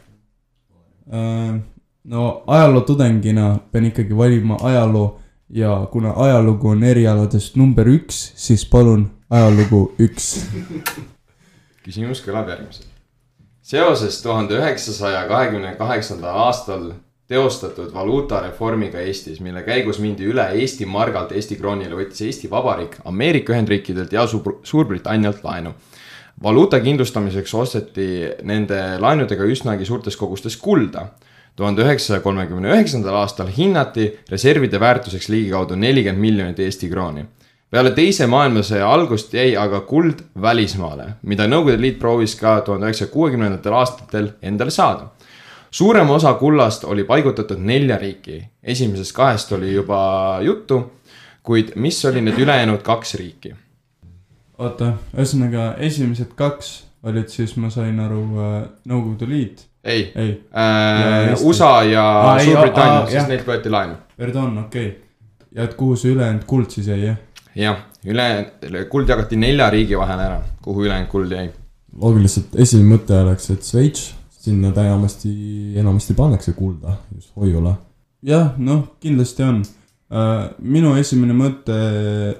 äh,. 1.14 1.60
no 2.04 2.28
ajalootudengina 2.48 3.48
pean 3.72 3.90
ikkagi 3.90 4.18
valima 4.18 4.60
ajaloo 4.62 5.20
ja 5.50 5.88
kuna 5.92 6.14
ajalugu 6.16 6.70
on 6.70 6.84
erialadest 6.84 7.56
number 7.56 7.88
üks, 7.88 8.32
siis 8.36 8.66
palun 8.66 9.10
ajalugu 9.30 9.82
üks. 10.00 10.30
küsimus 11.86 12.22
kõlab 12.26 12.52
järgmiselt. 12.52 12.88
seoses 13.62 14.22
tuhande 14.22 14.56
üheksasaja 14.60 15.26
kahekümne 15.28 15.76
kaheksandal 15.80 16.46
aastal 16.46 16.92
teostatud 17.28 17.94
valuutareformiga 17.94 19.00
Eestis, 19.04 19.42
mille 19.44 19.64
käigus 19.64 20.00
mindi 20.00 20.28
üle 20.32 20.46
Eesti 20.62 20.88
margalt 20.88 21.34
Eesti 21.36 21.58
kroonile, 21.60 21.96
võttis 22.00 22.24
Eesti 22.28 22.50
Vabariik 22.52 22.98
Ameerika 23.06 23.54
Ühendriikidelt 23.54 24.14
ja 24.16 24.26
Suur- 24.26 24.60
Suurbritannialt 24.64 25.44
laenu. 25.44 25.74
valuuta 26.44 26.80
kindlustamiseks 26.80 27.54
osteti 27.54 28.08
nende 28.44 29.00
laenudega 29.00 29.44
üsnagi 29.44 29.86
suurtes 29.86 30.16
kogustes 30.16 30.58
kulda. 30.58 31.08
tuhande 31.56 31.82
üheksasaja 31.82 32.20
kolmekümne 32.20 32.70
üheksandal 32.70 33.16
aastal 33.16 33.48
hinnati 33.48 34.20
reservide 34.30 34.80
väärtuseks 34.80 35.30
ligikaudu 35.30 35.76
nelikümmend 35.76 36.22
miljonit 36.22 36.60
Eesti 36.60 36.90
krooni 36.90 37.26
peale 37.72 37.92
teise 37.92 38.28
maailmasõja 38.28 38.88
algust 38.88 39.34
jäi 39.34 39.56
aga 39.60 39.82
kuld 39.90 40.24
välismaale, 40.42 41.08
mida 41.24 41.48
Nõukogude 41.48 41.82
Liit 41.82 42.00
proovis 42.00 42.36
ka 42.40 42.62
tuhande 42.62 42.88
üheksasaja 42.88 43.12
kuuekümnendatel 43.12 43.74
aastatel 43.74 44.30
endale 44.42 44.72
saada. 44.72 45.10
Suurem 45.72 46.10
osa 46.10 46.34
kullast 46.34 46.84
oli 46.84 47.04
paigutatud 47.04 47.60
nelja 47.60 47.98
riiki, 47.98 48.42
esimesest 48.64 49.16
kahest 49.16 49.52
oli 49.52 49.74
juba 49.74 50.40
juttu, 50.42 50.82
kuid 51.44 51.76
mis 51.76 52.06
oli 52.06 52.22
need 52.22 52.40
ülejäänud 52.40 52.84
kaks 52.84 53.16
riiki? 53.16 53.56
oota, 54.58 54.94
ühesõnaga 55.14 55.74
esimesed 55.86 56.34
kaks 56.36 56.72
olid 57.08 57.30
siis, 57.30 57.54
ma 57.62 57.70
sain 57.74 58.00
aru, 58.02 58.24
Nõukogude 58.90 59.28
Liit, 59.30 59.68
ei 59.84 60.08
ei, 60.16 60.32
äh. 60.52 61.36
USA 61.46 61.84
ja 61.88 62.06
ah, 62.34 62.40
Suurbritannia 62.42 63.06
sest 63.12 63.32
neilt 63.32 63.46
võeti 63.48 63.72
laenu. 63.72 64.00
pardon, 64.18 64.58
okei 64.66 64.90
okay.. 64.90 65.00
ja 65.56 65.68
et 65.68 65.78
kuhu 65.80 65.96
see 66.00 66.16
ülejäänud 66.16 66.48
kuld 66.50 66.74
siis 66.74 66.90
jäi, 66.90 67.00
jah? 67.06 67.22
jah, 67.58 67.86
üle, 68.08 68.28
kuld 68.92 69.10
jagati 69.10 69.40
nelja 69.40 69.70
riigi 69.74 69.98
vahel 70.00 70.26
ära, 70.26 70.42
kuhu 70.64 70.86
ülejäänud 70.88 71.12
kuld 71.12 71.38
jäi. 71.38 71.50
loogiliselt 72.02 72.58
esimene 72.66 72.96
mõte 72.96 73.22
oleks, 73.22 73.52
et 73.54 73.66
Šveits, 73.66 74.10
sinna 74.48 74.72
ta 74.76 74.86
enamasti, 74.88 75.34
enamasti 75.80 76.16
pannakse 76.18 76.56
kulda 76.58 76.96
just 77.16 77.36
hoiule. 77.36 77.76
jah, 78.24 78.56
noh, 78.58 78.88
kindlasti 79.04 79.44
on. 79.44 79.62
minu 80.64 80.96
esimene 80.96 81.36
mõte 81.36 81.78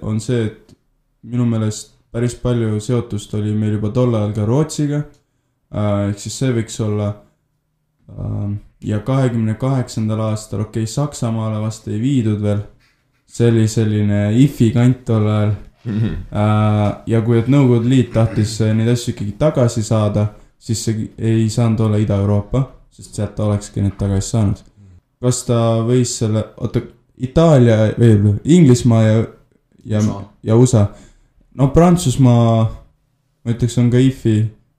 on 0.08 0.22
see, 0.24 0.46
et 0.48 0.76
minu 1.28 1.46
meelest 1.46 1.98
päris 2.12 2.36
palju 2.42 2.80
seotust 2.82 3.34
oli 3.38 3.54
meil 3.54 3.78
juba 3.78 3.92
tol 3.94 4.16
ajal 4.16 4.34
ka 4.34 4.46
Rootsiga. 4.46 5.04
äh,, 5.76 6.10
ehk 6.10 6.20
siis 6.24 6.38
see 6.40 6.54
võiks 6.56 6.80
olla 6.82 7.08
äh, 8.10 8.52
ja 8.88 9.00
kahekümne 9.04 9.58
kaheksandal 9.60 10.22
aastal, 10.30 10.64
okei 10.64 10.86
okay,, 10.86 10.94
Saksamaale 10.94 11.60
vast 11.60 11.88
ei 11.92 12.00
viidud 12.02 12.40
veel, 12.42 12.62
see 13.28 13.50
oli 13.52 13.68
selline 13.68 14.22
IFI 14.40 14.70
kant 14.72 15.04
tol 15.10 15.28
ajal 15.28 15.52
äh, 15.52 16.86
ja 17.12 17.22
kui, 17.26 17.42
et 17.42 17.52
Nõukogude 17.52 17.92
Liit 17.92 18.14
tahtis 18.16 18.56
äh, 18.64 18.72
neid 18.78 18.94
asju 18.96 19.14
ikkagi 19.14 19.36
tagasi 19.42 19.84
saada, 19.84 20.30
siis 20.60 20.84
see 20.86 21.08
ei 21.18 21.50
saanud 21.50 21.80
olla 21.86 22.00
Ida-Euroopa, 22.02 22.64
sest 22.92 23.16
sealt 23.16 23.36
ta 23.36 23.46
olekski 23.46 23.82
need 23.82 23.98
tagasi 24.00 24.30
saanud. 24.34 24.64
kas 25.22 25.42
ta 25.48 25.60
võis 25.86 26.14
selle, 26.20 26.44
oota, 26.62 26.82
Itaalia, 27.18 27.78
või 27.98 28.36
Inglismaa 28.44 29.02
ja, 29.02 29.22
ja, 29.86 30.02
ja 30.44 30.56
USA. 30.56 30.88
no 31.58 31.72
Prantsusmaa, 31.74 32.68
ma 33.44 33.54
ütleks, 33.54 33.78
on 33.82 33.90
ka 33.90 33.98
IFI, 33.98 34.36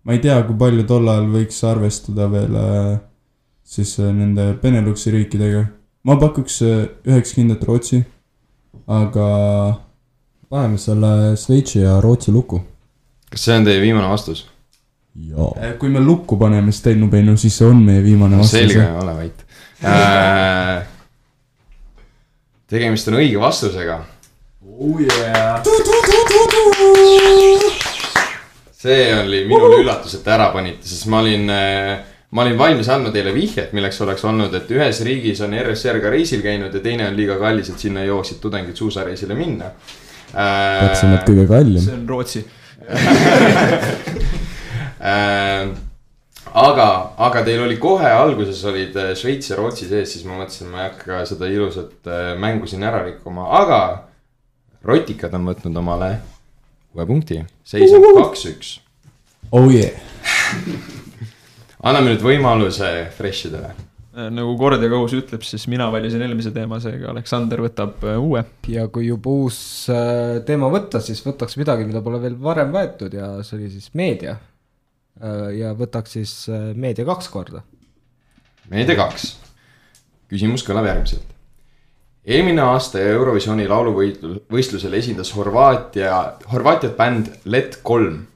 ma 0.07 0.15
ei 0.15 0.23
tea, 0.23 0.37
kui 0.47 0.55
palju 0.59 0.85
tol 0.87 1.11
ajal 1.11 1.27
võiks 1.33 1.59
arvestada 1.67 2.29
veel 2.31 2.55
äh, 2.61 2.93
siis 3.65 3.99
äh, 3.99 4.13
nende 4.15 4.53
Beneluxi 4.63 5.11
riikidega. 5.11 5.65
ma 6.05 6.17
pakuks 6.17 6.63
äh, 6.63 6.87
üheksakümnendat 7.07 7.67
Rootsi, 7.67 8.05
aga 8.87 9.27
paneme 10.49 10.79
selle 10.79 11.35
Šveitsi 11.37 11.83
ja 11.83 12.01
Rootsi 12.01 12.33
lukku. 12.33 12.63
kas 13.31 13.45
see 13.45 13.57
on 13.57 13.67
teie 13.67 13.83
viimane 13.83 14.09
vastus? 14.09 14.47
jaa. 15.27 15.53
äh, 15.63 15.75
kui 15.79 15.89
me 15.89 16.01
lukku 16.01 16.37
paneme 16.37 16.73
Sten 16.73 17.11
Pennu, 17.11 17.37
siis 17.37 17.59
see 17.59 17.69
on 17.69 17.83
meie 17.85 18.03
viimane 18.05 18.39
vastus. 18.39 18.61
selge, 18.61 18.85
ole 19.03 19.15
vait 19.17 19.45
äh,. 19.85 20.87
tegemist 22.71 23.09
on 23.09 23.19
õige 23.21 23.41
vastusega. 23.41 23.99
oh 24.69 25.01
yeah. 25.01 25.63
see 28.79 29.09
oli 29.23 29.45
minule 29.49 29.83
üllatus, 29.83 30.15
et 30.19 30.25
te 30.25 30.35
ära 30.35 30.53
panite, 30.55 30.87
sest 30.87 31.09
ma 31.11 31.23
olin, 31.25 31.51
ma 32.31 32.45
olin 32.45 32.59
valmis 32.59 32.91
andma 32.93 33.11
teile 33.15 33.33
vihjet, 33.35 33.73
milleks 33.75 33.99
oleks 34.05 34.25
olnud, 34.29 34.55
et 34.55 34.71
ühes 34.75 35.03
riigis 35.07 35.43
on 35.43 35.57
RSR 35.59 35.99
ka 36.05 36.13
reisil 36.15 36.45
käinud 36.45 36.75
ja 36.75 36.85
teine 36.85 37.09
on 37.11 37.19
liiga 37.19 37.41
kallis, 37.41 37.73
et 37.73 37.83
sinna 37.83 38.07
jooksid 38.07 38.39
tudengid 38.45 38.79
suusareisile 38.79 39.35
minna 39.39 39.73
äh,. 40.35 40.87
täpsemalt 40.87 41.27
kõige 41.27 41.49
kallim. 41.51 41.83
see 41.83 41.97
on 41.99 42.07
Rootsi. 42.09 42.47
äh, 45.01 45.71
aga, 46.53 46.89
aga 47.29 47.45
teil 47.47 47.63
oli 47.67 47.79
kohe 47.83 48.11
alguses 48.11 48.65
olid 48.69 48.97
äh, 48.97 49.15
Šveits 49.19 49.53
ja 49.53 49.61
Rootsi 49.61 49.89
sees, 49.91 50.13
siis 50.15 50.27
ma 50.29 50.41
mõtlesin, 50.41 50.71
ma 50.73 50.85
ei 50.85 50.91
hakka 50.91 51.23
seda 51.29 51.51
ilusat 51.51 52.11
äh, 52.11 52.35
mängu 52.41 52.71
siin 52.71 52.87
ära 52.89 53.05
rikkuma, 53.07 53.51
aga 53.61 53.81
rotikad 54.87 55.35
on 55.39 55.49
võtnud 55.51 55.81
omale 55.81 56.13
uue 56.95 57.07
punkti, 57.09 57.43
seis 57.67 57.93
on 57.95 58.07
kaks-üks. 58.17 58.79
oh 59.53 59.69
yeah. 59.73 59.93
anname 61.87 62.15
nüüd 62.15 62.25
võimaluse 62.25 62.89
fresh 63.17 63.49
idele. 63.51 63.71
nagu 64.19 64.57
kord 64.59 64.83
ja 64.83 64.91
kohus 64.91 65.15
ütleb, 65.15 65.45
siis 65.47 65.69
mina 65.71 65.87
valisin 65.95 66.23
eelmise 66.25 66.51
teema, 66.55 66.81
seega 66.83 67.13
Aleksander 67.13 67.63
võtab 67.63 68.03
äh, 68.03 68.19
uue. 68.19 68.43
ja 68.73 68.89
kui 68.93 69.07
juba 69.11 69.35
uus 69.45 69.61
äh, 69.93 70.41
teema 70.49 70.71
võtta, 70.73 71.03
siis 71.05 71.23
võtaks 71.27 71.59
midagi, 71.61 71.87
mida 71.87 72.03
pole 72.05 72.21
veel 72.23 72.39
varem 72.43 72.73
võetud 72.75 73.15
ja 73.15 73.37
see 73.47 73.61
oli 73.61 73.71
siis 73.77 73.93
meedia. 73.99 74.39
Ja 75.59 75.73
võtaks 75.75 76.15
siis 76.19 76.35
äh, 76.53 76.71
meedia 76.75 77.05
kaks 77.09 77.29
korda. 77.29 77.63
meedia 78.71 78.97
kaks. 78.97 79.37
küsimus 80.29 80.65
kõlab 80.67 80.87
järgmiselt. 80.87 81.35
eelmine 82.25 82.63
aasta 82.63 83.01
Eurovisiooni 83.01 83.69
lauluvõistlusel 83.69 84.95
esindas 84.95 85.35
Horvaatia, 85.37 86.39
Horvaatiat 86.53 86.97
bänd 86.97 87.33
Let 87.45 87.81
kolm. 87.83 88.27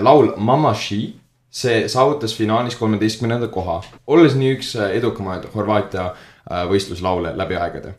laul 0.00 0.32
Mama 0.36 0.74
She, 0.74 1.14
see 1.50 1.88
saavutas 1.88 2.36
finaalis 2.36 2.76
kolmeteistkümnenda 2.76 3.48
koha, 3.48 3.82
olles 4.06 4.34
nii 4.34 4.54
üks 4.56 4.76
edukamaid 4.76 5.48
Horvaatia 5.54 6.06
äh, 6.12 6.64
võistluslaule 6.68 7.36
läbi 7.36 7.56
aegade 7.56 7.94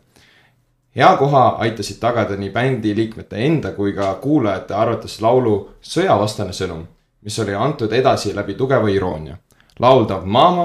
hea 0.96 1.16
koha 1.18 1.44
aitasid 1.66 1.98
tagada 2.00 2.36
nii 2.38 2.50
bändi 2.54 2.94
liikmete 2.96 3.40
enda 3.46 3.72
kui 3.72 3.92
ka 3.92 4.14
kuulajate 4.22 4.74
arvates 4.78 5.20
laulu 5.20 5.56
sõjavastane 5.82 6.54
sõnum, 6.54 6.84
mis 7.24 7.38
oli 7.38 7.54
antud 7.54 7.92
edasi 7.92 8.34
läbi 8.36 8.54
tugeva 8.54 8.88
iroonia. 8.88 9.36
lauldav 9.80 10.24
Mama 10.24 10.64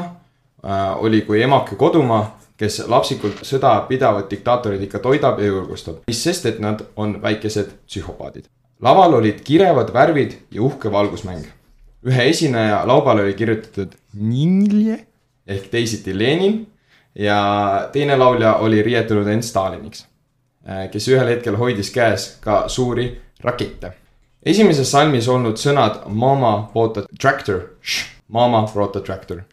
äh, 0.65 1.03
oli 1.03 1.21
kui 1.21 1.41
emake 1.41 1.75
kodumaa, 1.75 2.39
kes 2.57 2.81
lapsikult 2.87 3.43
sõda 3.47 3.73
pidavat 3.87 4.29
diktaatorid 4.31 4.81
ikka 4.83 4.99
toidab 4.99 5.39
ja 5.39 5.45
julgustab, 5.45 6.01
mis 6.07 6.23
sest, 6.23 6.45
et 6.45 6.59
nad 6.59 6.81
on 6.95 7.21
väikesed 7.21 7.71
psühhopaadid. 7.87 8.45
laval 8.81 9.13
olid 9.13 9.41
kirevad 9.43 9.93
värvid 9.93 10.37
ja 10.51 10.61
uhke 10.61 10.91
valgusmäng. 10.91 11.45
ühe 12.05 12.29
esineja 12.29 12.87
laubale 12.87 13.21
oli 13.21 13.33
kirjutatud 13.33 13.95
Ninje 14.13 15.05
ehk 15.47 15.67
teisiti 15.71 16.19
Lenin 16.19 16.67
ja 17.15 17.89
teine 17.91 18.17
laulja 18.17 18.55
oli 18.55 18.81
riietunud 18.83 19.27
end 19.27 19.43
Staliniks 19.43 20.09
kes 20.91 21.07
ühel 21.09 21.31
hetkel 21.33 21.57
hoidis 21.57 21.91
käes 21.93 22.29
ka 22.43 22.63
suuri 22.69 23.09
rakette. 23.41 23.93
Esimeses 24.45 24.91
salmis 24.91 25.27
olnud 25.27 25.59
sõnad 25.59 26.05
mama 26.07 26.53
bought 26.73 27.01
a 27.01 27.03
tractor, 27.19 27.65
mama 28.27 28.63
brought 28.73 28.95
a 28.95 29.03
tractor, 29.03 29.43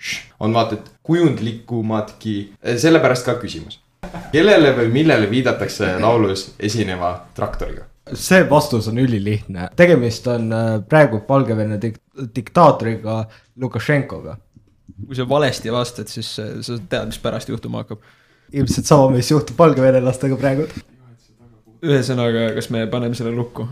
on 0.40 0.54
vaata 0.54 0.78
et 0.78 0.88
kujundlikumadki, 1.06 2.36
sellepärast 2.76 3.26
ka 3.26 3.36
küsimus. 3.40 3.80
kellele 4.32 4.72
või 4.76 4.88
millele 4.92 5.30
viidatakse 5.30 5.96
laulus 6.00 6.52
esineva 6.58 7.26
traktoriga? 7.34 7.86
see 8.14 8.44
vastus 8.50 8.86
on 8.88 8.98
ülilihtne, 9.02 9.68
tegemist 9.76 10.26
on 10.30 10.52
äh, 10.52 10.66
praegu 10.88 11.24
Valgevene 11.28 11.78
dik-, 11.82 12.02
diktaatoriga 12.34 13.24
Lukašenkoga. 13.56 14.36
kui 15.06 15.16
sa 15.16 15.28
valesti 15.28 15.72
vastad, 15.72 16.06
siis 16.06 16.38
äh, 16.38 16.60
sa 16.60 16.78
tead, 16.78 17.10
mis 17.10 17.18
pärast 17.18 17.48
juhtuma 17.48 17.82
hakkab. 17.82 17.98
ilmselt 18.52 18.86
sama, 18.86 19.10
mis 19.10 19.30
juhtub 19.30 19.58
valgevenelastega 19.58 20.36
praegu. 20.36 20.68
ühesõnaga, 21.82 22.52
kas 22.54 22.70
me 22.70 22.86
paneme 22.86 23.14
selle 23.14 23.34
lukku? 23.34 23.66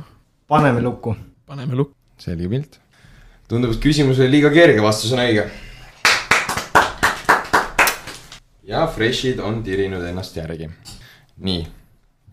Paneme 0.48 0.80
lukku. 0.80 1.16
paneme 1.46 1.74
lukku. 1.74 1.96
selge 2.18 2.48
pilt. 2.48 2.80
tundub, 3.48 3.72
et 3.72 3.80
küsimus 3.80 4.20
oli 4.20 4.30
liiga 4.37 4.50
kerge, 4.52 4.83
vastus 4.83 5.12
on 5.12 5.22
õige. 5.22 5.46
ja 8.68 8.87
Freshid 8.87 9.40
on 9.40 9.62
tirinud 9.64 10.04
ennast 10.04 10.37
järgi. 10.37 10.68
nii, 11.37 11.62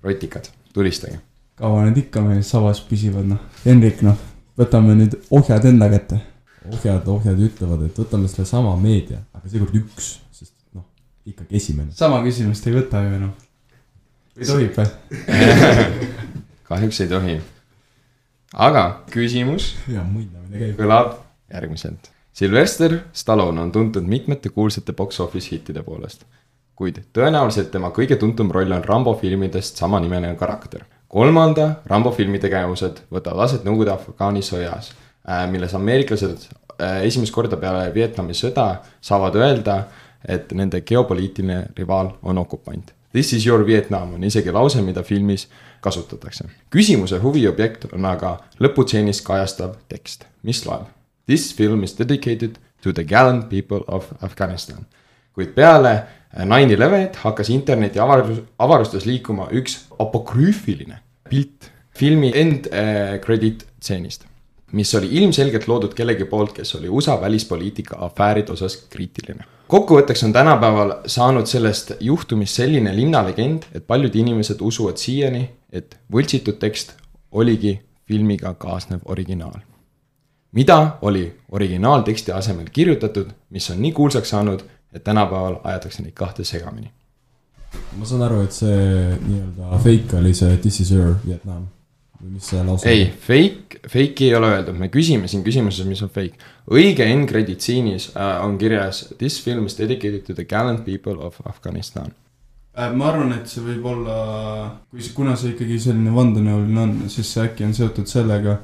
rotikad, 0.04 0.50
tulistage. 0.74 1.20
kaua 1.56 1.86
need 1.86 2.04
ikka 2.06 2.24
meil 2.26 2.44
sabas 2.44 2.82
püsivad, 2.88 3.30
noh. 3.32 3.40
Henrik, 3.66 4.04
noh, 4.06 4.20
võtame 4.60 4.98
nüüd 5.00 5.16
ohjad 5.30 5.66
enda 5.72 5.90
kätte. 5.94 6.20
ohjad, 6.72 7.08
ohjad 7.08 7.40
ütlevad, 7.40 7.88
et 7.88 8.04
võtame 8.04 8.28
sellesama 8.28 8.76
meedia, 8.82 9.24
aga 9.34 9.48
seekord 9.48 9.80
üks, 9.80 10.18
sest 10.36 10.54
noh, 10.76 10.86
ikkagi 11.26 11.58
esimene. 11.64 11.96
sama 11.96 12.20
küsimust 12.28 12.68
ei 12.68 12.76
võta 12.76 13.06
ju 13.08 13.24
noh. 13.24 13.34
või 14.36 14.52
tohib 14.52 14.78
või? 14.78 14.92
kahjuks 16.72 17.02
ei 17.04 17.12
tohi. 17.12 17.40
Aga 18.54 18.86
küsimus 19.12 19.74
kõlab 20.78 21.16
järgmiselt. 21.52 22.12
Sylvester 22.34 22.98
Stallone 23.14 23.62
on 23.62 23.72
tuntud 23.72 24.08
mitmete 24.08 24.50
kuulsate 24.50 24.94
box 24.96 25.20
office 25.20 25.52
hittide 25.52 25.84
poolest, 25.84 26.24
kuid 26.76 27.02
tõenäoliselt 27.14 27.72
tema 27.72 27.92
kõige 27.96 28.18
tuntum 28.20 28.52
roll 28.52 28.72
on 28.72 28.84
Rambo 28.84 29.14
filmidest 29.20 29.78
samanimeline 29.78 30.36
karakter. 30.36 30.86
kolmanda 31.08 31.82
Rambo 31.86 32.12
filmi 32.12 32.40
tegevused 32.40 33.04
võtavad 33.12 33.44
aset 33.46 33.66
Nõukogude 33.68 33.92
Afgaani 33.92 34.42
sõjas, 34.42 34.94
milles 35.52 35.74
ameeriklased 35.76 36.48
äh, 36.80 37.04
esimest 37.04 37.34
korda 37.34 37.58
peale 37.58 37.94
Vietnami 37.94 38.34
sõda 38.34 38.82
saavad 39.02 39.36
öelda, 39.36 39.88
et 40.28 40.52
nende 40.54 40.82
geopoliitiline 40.82 41.66
rivaal 41.78 42.14
on 42.22 42.38
okupant. 42.38 42.94
This 43.12 43.34
is 43.34 43.46
your 43.46 43.66
Vietnam 43.68 44.14
on 44.14 44.24
isegi 44.24 44.52
lause, 44.52 44.82
mida 44.82 45.04
filmis 45.04 45.48
kasutatakse. 45.82 46.46
küsimuse 46.70 47.20
huviobjekt 47.20 47.86
on 47.94 48.06
aga 48.06 48.38
lõputseenis 48.60 49.22
kajastav 49.26 49.76
tekst, 49.90 50.26
mis 50.44 50.66
loeb. 50.66 50.88
This 51.28 51.52
film 51.56 51.84
is 51.84 51.98
dedicated 52.00 52.56
to 52.82 52.94
the 52.94 53.04
gallant 53.04 53.50
people 53.50 53.84
of 53.88 54.12
Afghanistan. 54.22 54.86
kuid 55.34 55.54
peale 55.56 56.04
nine 56.46 56.74
elevenit 56.74 57.16
hakkas 57.16 57.50
interneti 57.50 58.00
avarus, 58.00 58.42
avarustes 58.60 59.06
liikuma 59.06 59.48
üks 59.52 59.78
apokrüüfiline 60.00 60.98
pilt 61.30 61.72
filmi 61.96 62.32
end 62.36 62.68
äh, 62.68 63.20
credit 63.24 63.66
stseenist, 63.80 64.26
mis 64.72 64.92
oli 64.96 65.08
ilmselgelt 65.20 65.68
loodud 65.68 65.96
kellegi 65.96 66.26
poolt, 66.26 66.54
kes 66.58 66.76
oli 66.76 66.90
USA 66.90 67.16
välispoliitika 67.22 68.00
afääride 68.08 68.52
osas 68.52 68.76
kriitiline. 68.90 69.46
Kokkuvõtteks 69.72 70.24
on 70.28 70.34
tänapäeval 70.34 70.94
saanud 71.06 71.48
sellest 71.48 71.94
juhtumist 72.00 72.60
selline 72.60 72.92
linnalegend, 72.96 73.70
et 73.72 73.88
paljud 73.88 74.16
inimesed 74.16 74.60
usuvad 74.62 75.00
siiani, 75.00 75.46
et 75.72 75.96
võltsitud 76.12 76.60
tekst 76.60 76.92
oligi 77.32 77.78
filmiga 78.08 78.54
kaasnev 78.54 79.06
originaal. 79.06 79.60
mida 80.52 80.98
oli 81.02 81.40
originaalteksti 81.52 82.32
asemel 82.32 82.66
kirjutatud, 82.72 83.30
mis 83.50 83.70
on 83.72 83.82
nii 83.82 83.92
kuulsaks 83.92 84.30
saanud, 84.30 84.64
et 84.94 85.04
tänapäeval 85.04 85.56
aetakse 85.64 86.04
neid 86.04 86.14
kahte 86.14 86.44
segamini. 86.44 86.92
ma 87.98 88.06
saan 88.06 88.22
aru, 88.22 88.42
et 88.42 88.52
see 88.52 89.18
nii-öelda 89.28 89.80
fake 89.84 90.18
oli 90.18 90.34
see 90.34 90.58
This 90.58 90.80
is 90.80 90.92
your 90.92 91.16
Vietnam. 91.28 91.68
Või 92.22 92.38
mis 92.38 92.48
see 92.52 92.64
lause 92.66 92.90
ei, 92.90 93.06
fake, 93.26 93.82
fake'i 93.90 94.30
ei 94.30 94.38
ole 94.38 94.52
öeldud, 94.56 94.78
me 94.78 94.90
küsime 94.94 95.30
siin 95.32 95.44
küsimuses, 95.46 95.88
mis 95.90 96.02
on 96.06 96.12
fake. 96.14 96.40
õige 96.72 97.08
end 97.08 97.30
credit 97.30 97.64
scene'is 97.64 98.12
äh, 98.14 98.34
on 98.46 98.58
kirjas 98.62 99.08
This 99.18 99.40
film 99.44 99.66
is 99.70 99.78
dedicated 99.80 100.26
to 100.28 100.38
the 100.38 100.46
gallant 100.46 100.86
people 100.86 101.18
of 101.20 101.40
Afganistan. 101.46 102.14
Äh, 102.78 102.92
ma 102.96 103.10
arvan, 103.12 103.34
et 103.36 103.50
see 103.52 103.64
võib 103.66 103.88
olla, 103.92 104.18
kui 104.92 105.04
see, 105.04 105.16
kuna 105.18 105.36
see 105.40 105.56
ikkagi 105.56 105.80
selline 105.88 106.14
vandenõuline 106.16 106.86
on, 106.86 106.96
siis 107.12 107.34
see 107.34 107.48
äkki 107.50 107.68
on 107.68 107.76
seotud 107.76 108.08
sellega, 108.08 108.60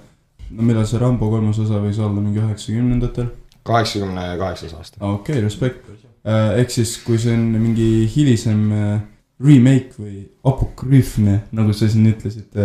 no 0.52 0.70
millal 0.70 0.88
see 0.88 1.02
Rambo 1.02 1.32
kolmas 1.34 1.60
osa 1.64 1.82
võis 1.84 2.00
olla, 2.00 2.22
mingi 2.22 2.44
üheksakümnendatel? 2.44 3.34
kaheksakümne 3.68 4.30
kaheksas 4.40 4.78
aasta. 4.78 5.02
okei 5.02 5.36
okay,, 5.36 5.44
respekt. 5.44 5.90
ehk 6.24 6.72
siis, 6.72 6.94
kui 7.04 7.20
see 7.20 7.34
on 7.36 7.50
mingi 7.60 8.06
hilisem 8.14 8.62
äh, 8.72 8.94
remake 9.44 9.98
või 10.00 10.22
apokrüüfne, 10.48 11.42
nagu 11.56 11.76
sa 11.76 11.90
siin 11.92 12.08
ütlesid, 12.10 12.56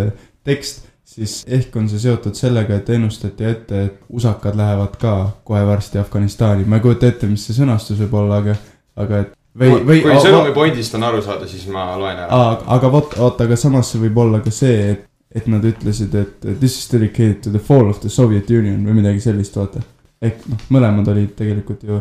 tekst, 0.44 0.86
siis 1.12 1.42
ehk 1.46 1.76
on 1.76 1.88
see 1.90 2.00
seotud 2.02 2.36
sellega, 2.38 2.78
et 2.80 2.90
ennustati 2.94 3.46
ette, 3.46 3.84
et 3.88 4.00
usakad 4.12 4.56
lähevad 4.58 4.96
ka 5.00 5.14
kohe 5.44 5.62
varsti 5.68 6.00
Afganistani, 6.00 6.64
ma 6.64 6.78
ei 6.78 6.84
kujuta 6.84 7.10
ette, 7.10 7.28
mis 7.30 7.44
see 7.46 7.56
sõnastus 7.56 8.00
võib 8.04 8.18
olla, 8.22 8.40
aga, 8.42 8.56
aga 9.02 9.22
et 9.26 9.32
või, 9.58 9.72
või 9.86 10.02
kui 10.04 10.18
sõnumi 10.24 10.54
pointist 10.56 10.96
on 10.98 11.06
aru 11.08 11.22
saada, 11.24 11.48
siis 11.50 11.66
ma 11.72 11.92
loen 12.00 12.24
ära. 12.24 12.42
Aga 12.76 12.92
vot, 12.92 13.16
oota, 13.20 13.48
aga 13.48 13.58
samas 13.60 13.92
see 13.92 14.02
võib 14.06 14.22
olla 14.24 14.40
ka 14.44 14.52
see, 14.54 14.92
et, 14.94 15.04
et 15.32 15.48
nad 15.52 15.64
ütlesid, 15.64 16.14
et 16.18 16.46
this 16.60 16.78
is 16.78 16.88
dedicated 16.92 17.42
to 17.44 17.52
the 17.52 17.62
fall 17.62 17.90
of 17.90 18.00
the 18.00 18.12
Soviet 18.12 18.50
Union 18.50 18.80
või 18.86 19.00
midagi 19.02 19.22
sellist, 19.24 19.56
vaata. 19.60 19.84
ehk 20.22 20.46
noh, 20.48 20.64
mõlemad 20.70 21.08
olid 21.12 21.34
tegelikult 21.36 21.82
ju 21.84 21.98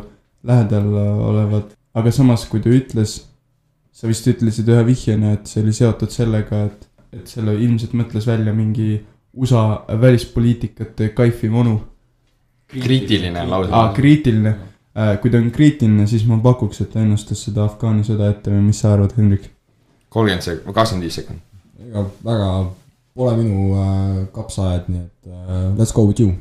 lähedal 0.48 0.88
olevad, 1.28 1.76
aga 1.98 2.14
samas, 2.14 2.46
kui 2.50 2.62
ta 2.64 2.72
ütles, 2.74 3.18
sa 3.92 4.10
vist 4.10 4.28
ütlesid 4.30 4.70
ühe 4.72 4.86
vihjena, 4.88 5.36
et 5.36 5.50
see 5.50 5.64
oli 5.64 5.74
seotud 5.76 6.14
sellega, 6.14 6.66
et, 6.70 6.88
et 7.14 7.28
selle 7.28 7.56
ilmselt 7.60 7.94
mõtles 7.98 8.28
välja 8.28 8.54
mingi 8.56 8.96
USA 9.34 9.86
välispoliitikate 10.02 11.10
kaifim 11.16 11.56
onu. 11.56 11.82
kriitiline 12.72 13.46
lause 13.48 13.72
aa, 13.72 13.94
kriitiline. 13.94 14.56
kui 15.22 15.32
ta 15.32 15.40
on 15.40 15.52
kriitiline, 15.52 16.08
siis 16.08 16.26
ma 16.28 16.38
pakuks, 16.44 16.82
et 16.82 16.92
ta 16.92 17.00
ennustas 17.00 17.44
seda 17.46 17.64
Afgaani 17.64 18.04
sõda 18.04 18.30
ette 18.32 18.52
või 18.52 18.66
mis 18.66 18.80
sa 18.84 18.94
arvad, 18.94 19.14
Hendrik? 19.18 19.50
kolmkümmend 20.12 20.44
sek-, 20.44 20.64
kakskümmend 20.68 21.08
viis 21.08 21.20
sekundit. 21.20 21.44
ega 21.88 22.06
väga 22.26 22.50
pole 23.16 23.36
minu 23.40 23.76
äh, 23.76 24.18
kapsaaed, 24.36 24.88
nii 24.92 25.04
et 25.06 25.32
äh, 25.32 25.66
let's 25.80 25.94
go 25.96 26.06
with 26.08 26.20
you. 26.24 26.34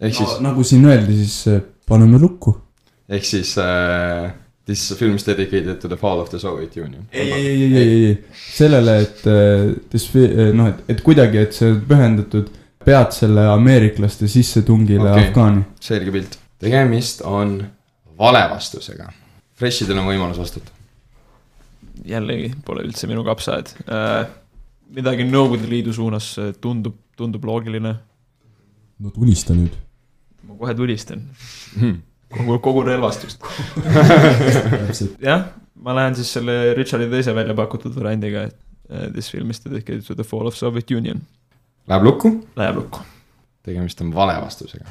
ehk 0.00 0.14
siis 0.14 0.36
no,, 0.38 0.50
nagu 0.50 0.64
siin 0.64 0.84
öeldi, 0.88 1.16
siis 1.20 1.36
äh, 1.52 1.62
paneme 1.88 2.20
lukku. 2.20 2.56
ehk 3.08 3.24
siis 3.24 3.54
äh, 3.60 4.32
This 4.68 4.82
film 4.98 5.14
is 5.16 5.24
dedicated 5.24 5.78
to 5.80 5.88
the 5.88 5.96
fall 5.96 6.20
of 6.20 6.28
the 6.28 6.38
Soviet 6.38 6.76
Union. 6.76 7.06
ei, 7.12 7.32
ei, 7.32 7.46
ei, 7.46 7.62
ei, 7.62 7.76
ei, 7.76 8.04
ei, 8.06 8.24
sellele, 8.52 8.98
et 9.00 9.22
äh, 9.26 9.70
disfi- 9.88 10.28
äh, 10.28 10.50
noh, 10.52 10.68
et, 10.68 10.82
et 10.92 11.00
kuidagi, 11.00 11.40
et 11.40 11.56
see 11.56 11.70
on 11.72 11.78
pühendatud 11.88 12.50
peatsele 12.84 13.46
ameeriklaste 13.48 14.28
sissetungile 14.28 15.06
okay. 15.08 15.30
Afgaani. 15.30 15.62
selge 15.80 16.12
pilt. 16.12 16.36
tegemist 16.60 17.24
on 17.24 17.62
vale 18.20 18.42
vastusega. 18.50 19.08
Freshidel 19.56 20.02
on 20.02 20.10
võimalus 20.10 20.42
vastata. 20.42 20.76
jällegi 22.04 22.52
pole 22.66 22.84
üldse 22.84 23.08
minu 23.08 23.24
kapsaaed 23.24 23.72
äh,. 23.88 24.28
midagi 25.00 25.24
Nõukogude 25.30 25.68
Liidu 25.72 25.96
suunas 25.96 26.34
tundub, 26.60 27.00
tundub 27.16 27.48
loogiline. 27.48 27.94
no 29.00 29.16
tulista 29.16 29.56
nüüd. 29.56 29.80
ma 30.44 30.60
kohe 30.60 30.76
tulistan, 30.76 31.24
kogu, 32.34 32.58
kogu 32.64 32.84
relvastust. 32.86 33.44
jah, 35.28 35.48
ma 35.82 35.94
lähen 35.96 36.16
siis 36.18 36.32
selle 36.38 36.74
Richardi 36.76 37.08
teise 37.12 37.34
välja 37.36 37.56
pakutud 37.58 37.94
variandiga, 37.96 38.46
et 38.48 38.56
äh, 38.90 39.12
this 39.12 39.30
film 39.32 39.50
is 39.50 39.62
dedicated 39.64 40.04
to 40.06 40.16
the 40.18 40.26
fall 40.26 40.46
of 40.46 40.56
Soviet 40.56 40.90
Union. 40.90 41.22
Läheb 41.88 42.04
lukku, 42.04 42.34
Läheb 42.56 42.82
lukku. 42.82 43.04
tegemist 43.64 44.00
on 44.00 44.12
vale 44.14 44.36
vastusega. 44.40 44.90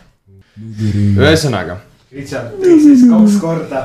ühe. 0.57 1.13
ühesõnaga, 1.17 1.77
Richard 2.13 2.57
teises 2.61 3.05
kaks 3.09 3.37
korda. 3.41 3.83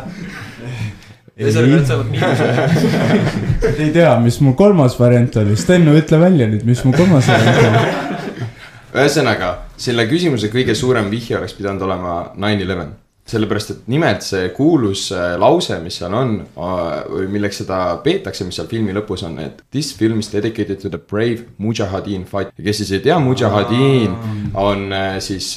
ühesõnaga, 1.36 1.74
need 1.74 1.90
saavad 1.90 2.08
miinuse. 2.12 3.74
ei 3.84 3.90
tea, 3.92 4.14
mis 4.24 4.40
mu 4.44 4.54
kolmas 4.56 4.96
variant 5.00 5.36
oli, 5.42 5.56
Stenno, 5.60 5.96
ütle 5.98 6.20
välja 6.20 6.48
nüüd, 6.48 6.64
mis 6.68 6.84
mu 6.86 6.94
kolmas 6.96 7.28
variant 7.28 7.60
oli. 7.68 8.48
ühesõnaga 8.92 9.52
selle 9.80 10.06
küsimuse 10.08 10.50
kõige 10.52 10.76
suurem 10.78 11.08
vihje 11.12 11.38
oleks 11.38 11.56
pidanud 11.58 11.82
olema 11.88 12.16
nine 12.36 12.64
eleven. 12.64 12.92
sellepärast, 13.28 13.70
et 13.70 13.88
nimelt 13.92 14.24
see 14.26 14.48
kuulus 14.56 15.06
äh, 15.14 15.36
lause, 15.40 15.76
mis 15.84 16.00
seal 16.00 16.14
on 16.16 16.34
äh, 16.42 16.88
või 17.06 17.28
milleks 17.36 17.60
seda 17.62 17.78
peetakse, 18.02 18.44
mis 18.44 18.58
seal 18.58 18.68
filmi 18.70 18.94
lõpus 18.96 19.22
on, 19.28 19.38
et 19.44 19.62
this 19.74 19.92
film 19.96 20.20
is 20.20 20.30
dedicated 20.32 20.80
to 20.82 20.90
the 20.90 20.98
brave 20.98 21.46
mujahideen 21.62 22.26
fight. 22.28 22.50
kes 22.58 22.82
siis 22.82 22.92
ei 22.98 23.04
tea, 23.06 23.18
mujahideen 23.22 24.16
on 24.58 24.88
äh, 24.92 25.16
siis 25.22 25.54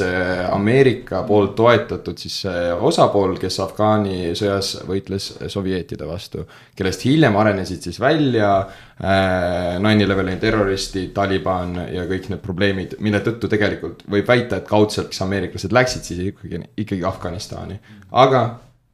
Ameerika 0.51 1.23
poolt 1.27 1.55
toetatud 1.57 2.21
siis 2.21 2.43
osapool, 2.79 3.35
kes 3.41 3.59
Afgaani 3.65 4.35
sõjas 4.37 4.75
võitles 4.87 5.31
sovjeetide 5.51 6.07
vastu, 6.07 6.45
kellest 6.77 7.07
hiljem 7.07 7.35
arenesid 7.41 7.89
siis 7.89 7.99
välja 7.99 8.51
äh, 8.61 8.83
nine 8.95 10.05
eleveni 10.05 10.37
terroristid, 10.39 11.09
Taliban 11.15 11.73
ja 11.91 12.05
kõik 12.07 12.29
need 12.31 12.39
probleemid, 12.39 12.93
mille 13.03 13.19
tõttu 13.25 13.49
tegelikult 13.51 14.05
võib 14.07 14.29
väita, 14.29 14.61
et 14.61 14.69
kaudselt, 14.69 15.09
kes 15.11 15.19
ameeriklased 15.25 15.75
läksid 15.75 16.07
siis 16.07 16.21
ikkagi, 16.29 16.61
ikkagi 16.85 17.03
Afganistani. 17.03 17.81
aga 18.11 18.45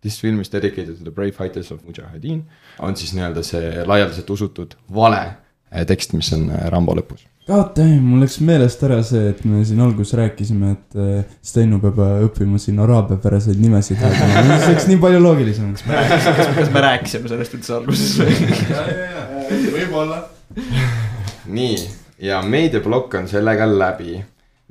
This 0.01 0.17
film 0.19 0.39
is 0.41 0.49
dedicated 0.49 0.97
to 0.97 1.03
the 1.03 1.11
brave 1.11 1.35
fighters 1.35 1.71
of 1.71 1.83
Mujahideen 1.85 2.39
on 2.79 2.95
siis 2.97 3.13
nii-öelda 3.13 3.43
see 3.45 3.83
laialdaselt 3.85 4.29
usutud 4.33 4.73
vale 4.95 5.19
äh, 5.27 5.83
tekst, 5.85 6.15
mis 6.17 6.31
on 6.33 6.47
äh, 6.49 6.63
Rambo 6.73 6.95
lõpus. 6.97 7.27
God 7.45 7.75
damn, 7.77 8.07
mul 8.09 8.23
läks 8.23 8.39
meelest 8.45 8.81
ära 8.87 8.97
see, 9.05 9.29
et 9.29 9.43
me 9.45 9.61
siin 9.65 9.83
alguses 9.85 10.15
rääkisime, 10.17 10.71
et 10.73 10.97
äh, 10.97 11.35
Stenno 11.45 11.77
peab 11.83 12.01
äh, 12.01 12.15
õppima 12.25 12.57
siin 12.61 12.81
araabiapäraseid 12.81 13.61
nimesid 13.61 14.01
hääldama, 14.01 14.57
see 14.63 14.73
läks 14.73 14.89
nii 14.89 14.97
palju 15.05 15.21
loogilisemaks. 15.27 15.85
kas 15.85 16.73
me 16.73 16.83
rääkisime 16.87 17.35
sellest 17.35 17.59
üldse 17.59 17.77
alguses 17.77 18.17
või? 18.23 19.29
võib-olla. 19.77 20.21
nii, 21.57 21.77
ja 22.21 22.41
meediaplokk 22.41 23.19
on 23.21 23.27
sellega 23.31 23.67
läbi. 23.69 24.21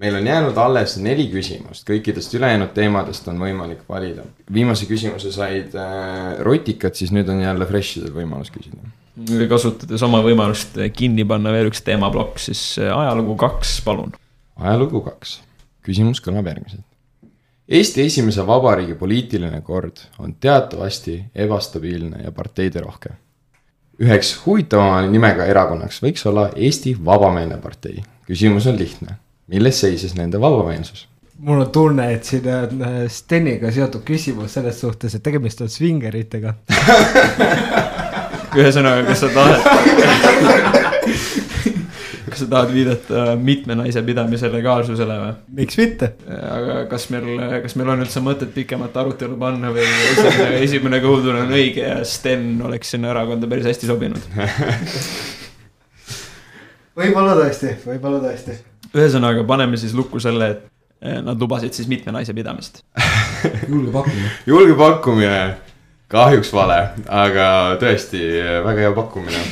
meil 0.00 0.14
on 0.16 0.26
jäänud 0.26 0.56
alles 0.56 0.96
neli 0.96 1.26
küsimust, 1.28 1.84
kõikidest 1.88 2.32
ülejäänud 2.38 2.72
teemadest 2.74 3.28
on 3.28 3.40
võimalik 3.40 3.82
valida. 3.88 4.22
viimase 4.52 4.86
küsimuse 4.86 5.32
said 5.32 5.74
äh, 5.74 6.38
rotikad, 6.38 6.94
siis 6.94 7.12
nüüd 7.12 7.28
on 7.28 7.40
jälle 7.40 7.66
freshidel 7.66 8.12
võimalus 8.14 8.52
küsida. 8.54 8.80
kasutades 9.48 10.02
oma 10.02 10.22
võimalust 10.24 10.78
kinni 10.96 11.24
panna 11.24 11.52
veel 11.52 11.70
üks 11.72 11.82
teemaplokk, 11.84 12.38
siis 12.38 12.78
äh, 12.78 12.92
ajalugu 12.98 13.36
kaks, 13.36 13.80
palun. 13.84 14.14
ajalugu 14.56 15.04
kaks, 15.10 15.40
küsimus 15.84 16.22
kõlab 16.24 16.48
järgmiselt. 16.52 16.86
Eesti 17.70 18.02
esimese 18.02 18.42
vabariigi 18.46 18.96
poliitiline 18.98 19.60
kord 19.62 20.00
on 20.18 20.32
teatavasti 20.40 21.20
ebastabiilne 21.34 22.24
ja 22.24 22.32
parteiderohke. 22.32 23.12
Üheks 24.00 24.32
huvitavama 24.46 25.02
nimega 25.10 25.46
erakonnaks 25.50 26.00
võiks 26.04 26.26
olla 26.26 26.48
Eesti 26.56 26.96
Vabameelne 27.04 27.60
partei. 27.60 28.02
küsimus 28.26 28.66
on 28.66 28.78
lihtne, 28.78 29.18
milles 29.46 29.80
seisis 29.80 30.14
nende 30.16 30.40
vabameelsus? 30.40 31.06
mul 31.40 31.60
on 31.60 31.70
tunne, 31.72 32.12
et 32.14 32.24
siin 32.24 32.48
on 32.52 32.82
äh, 32.84 32.98
Steniga 33.08 33.70
seotud 33.72 34.04
küsimus 34.04 34.54
selles 34.58 34.80
suhtes, 34.80 35.14
et 35.14 35.22
tegemist 35.24 35.60
on 35.64 35.70
svingeritega. 35.72 36.54
ühesõnaga, 38.60 39.06
kas 39.06 39.22
sa 39.24 39.30
tahad, 39.32 40.76
kas 42.30 42.44
sa 42.44 42.48
tahad 42.50 42.72
viidata 42.74 43.34
mitme 43.40 43.76
naise 43.78 44.02
pidamise 44.06 44.50
legaalsusele 44.52 45.18
või? 45.20 45.34
miks 45.60 45.78
mitte? 45.80 46.12
aga 46.28 46.84
kas 46.90 47.08
meil, 47.12 47.28
kas 47.64 47.76
meil 47.78 47.92
on 47.94 48.04
üldse 48.06 48.22
mõtet 48.24 48.54
pikemat 48.54 48.96
arutelu 49.02 49.36
panna 49.40 49.72
või 49.74 49.84
esimene, 49.84 50.48
esimene 50.64 51.02
kõhutunne 51.04 51.44
on 51.46 51.54
õige 51.58 51.84
ja 51.84 52.00
Sten 52.08 52.54
oleks 52.66 52.94
sinna 52.94 53.12
erakonda 53.14 53.50
päris 53.50 53.68
hästi 53.70 53.90
sobinud? 53.90 54.30
võib-olla 57.00 57.36
tõesti, 57.38 57.74
võib-olla 57.86 58.20
tõesti. 58.24 58.58
ühesõnaga, 58.94 59.44
paneme 59.48 59.80
siis 59.80 59.94
lukku 59.96 60.20
selle, 60.22 60.50
et 60.54 60.62
eh, 61.02 61.18
nad 61.24 61.40
lubasid 61.40 61.76
siis 61.76 61.88
mitme 61.90 62.14
naise 62.14 62.34
pidamist. 62.36 62.82
julge 63.70 63.92
pakkumine. 63.94 64.32
julge 64.46 64.76
pakkumine, 64.78 65.42
kahjuks 66.11 66.51
vale, 66.55 66.79
aga 67.07 67.44
tõesti 67.81 68.20
väga 68.64 68.87
hea 68.87 68.94
pakkumine. 68.96 69.42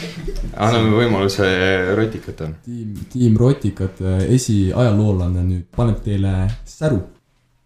anname 0.59 0.91
võimaluse 0.97 1.47
rotikatele. 1.95 2.57
tiim, 2.65 2.97
tiim 3.13 3.37
Rotikat, 3.39 4.01
esiajaloolane 4.27 5.45
nüüd 5.45 5.69
paneb 5.77 6.03
teile 6.03 6.49
säru. 6.67 6.99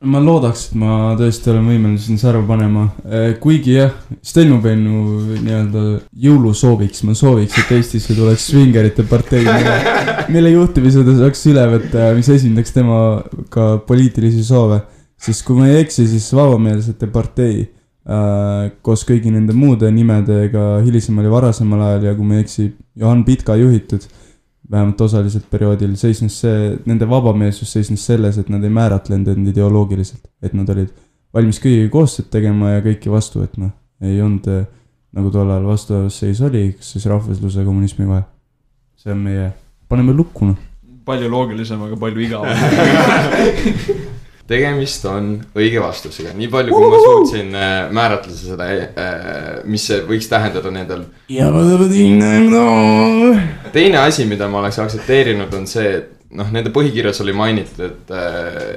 ma 0.03 0.19
loodaks, 0.21 0.67
et 0.69 0.77
ma 0.83 1.15
tõesti 1.17 1.51
olen 1.53 1.67
võimeline 1.71 1.99
siin 2.03 2.19
säru 2.19 2.43
panema, 2.47 2.89
kuigi 3.41 3.79
jah, 3.79 3.93
Stenno-Pennu 4.21 5.03
nii-öelda 5.41 5.85
jõulusooviks 6.27 7.05
ma 7.07 7.15
sooviks, 7.15 7.61
et 7.63 7.77
Eestisse 7.79 8.17
tuleks 8.19 8.49
svingerite 8.51 9.07
partei, 9.09 9.47
mille, 10.35 10.51
juhtimise 10.53 11.07
ta 11.07 11.15
saaks 11.23 11.47
üle 11.49 11.69
võtta 11.77 12.11
ja 12.11 12.17
mis 12.19 12.29
esindaks 12.29 12.75
tema 12.75 12.99
ka 13.49 13.77
poliitilisi 13.87 14.45
soove. 14.45 14.83
sest 15.23 15.47
kui 15.47 15.55
ma 15.55 15.69
ei 15.71 15.85
eksi, 15.85 16.09
siis 16.11 16.33
Vabameelsete 16.35 17.07
partei 17.07 17.63
koos 18.83 19.05
kõigi 19.07 19.31
nende 19.31 19.55
muude 19.55 19.91
nimedega 19.95 20.81
hilisem 20.83 21.21
oli 21.23 21.31
varasemal 21.31 21.85
ajal 21.87 22.09
ja 22.09 22.15
kui 22.17 22.27
ma 22.27 22.35
ei 22.35 22.43
eksi, 22.43 22.67
Johan 22.99 23.23
Pitka 23.25 23.55
juhitud, 23.57 24.03
vähemalt 24.71 25.01
osaliselt 25.01 25.47
perioodil 25.51 25.95
seisnes 26.01 26.41
see, 26.43 26.73
nende 26.88 27.07
vabameelsus 27.09 27.73
seisnes 27.77 28.05
selles, 28.07 28.38
et 28.41 28.51
nad 28.51 28.65
ei 28.65 28.73
määratlenud 28.75 29.29
end 29.35 29.53
ideoloogiliselt, 29.53 30.25
et 30.43 30.55
nad 30.57 30.69
olid 30.75 30.91
valmis 31.35 31.61
kõigiga 31.62 31.93
koostööd 31.93 32.31
tegema 32.33 32.75
ja 32.75 32.85
kõiki 32.85 33.12
vastu 33.12 33.43
võtma. 33.43 33.71
ei 34.03 34.19
olnud 34.23 34.49
äh, 34.51 34.65
nagu 35.15 35.31
tol 35.31 35.51
ajal 35.51 35.67
vastuseis 35.69 36.41
oli, 36.43 36.73
kas 36.79 36.95
siis 36.97 37.07
rahvusluse 37.07 37.61
ja 37.61 37.67
kommunismi 37.69 38.09
vahel. 38.09 38.27
see 38.97 39.12
on 39.12 39.23
meie, 39.29 39.51
paneme 39.88 40.12
lukku 40.17 40.49
noh. 40.49 40.59
palju 41.05 41.31
loogilisem, 41.31 41.83
aga 41.87 41.97
palju 41.97 42.21
igavam. 42.27 44.09
tegemist 44.51 45.05
on 45.09 45.35
õige 45.57 45.81
vastusega, 45.83 46.33
nii 46.37 46.49
palju 46.53 46.75
kui 46.75 46.89
ma 46.93 47.03
suutsin 47.03 47.55
äh, 47.55 47.77
määratleda 47.95 48.39
seda, 48.39 48.71
mis 49.69 49.87
see 49.89 50.01
võiks 50.09 50.29
tähendada 50.31 50.73
nendel. 50.75 51.05
teine 53.73 54.03
asi, 54.03 54.27
mida 54.29 54.49
ma 54.51 54.61
oleks 54.63 54.81
aktsepteerinud, 54.83 55.55
on 55.57 55.71
see, 55.71 55.95
et 56.01 56.37
noh, 56.37 56.51
nende 56.53 56.73
põhikirjas 56.75 57.23
oli 57.25 57.35
mainitud, 57.37 57.81
et, 57.87 58.13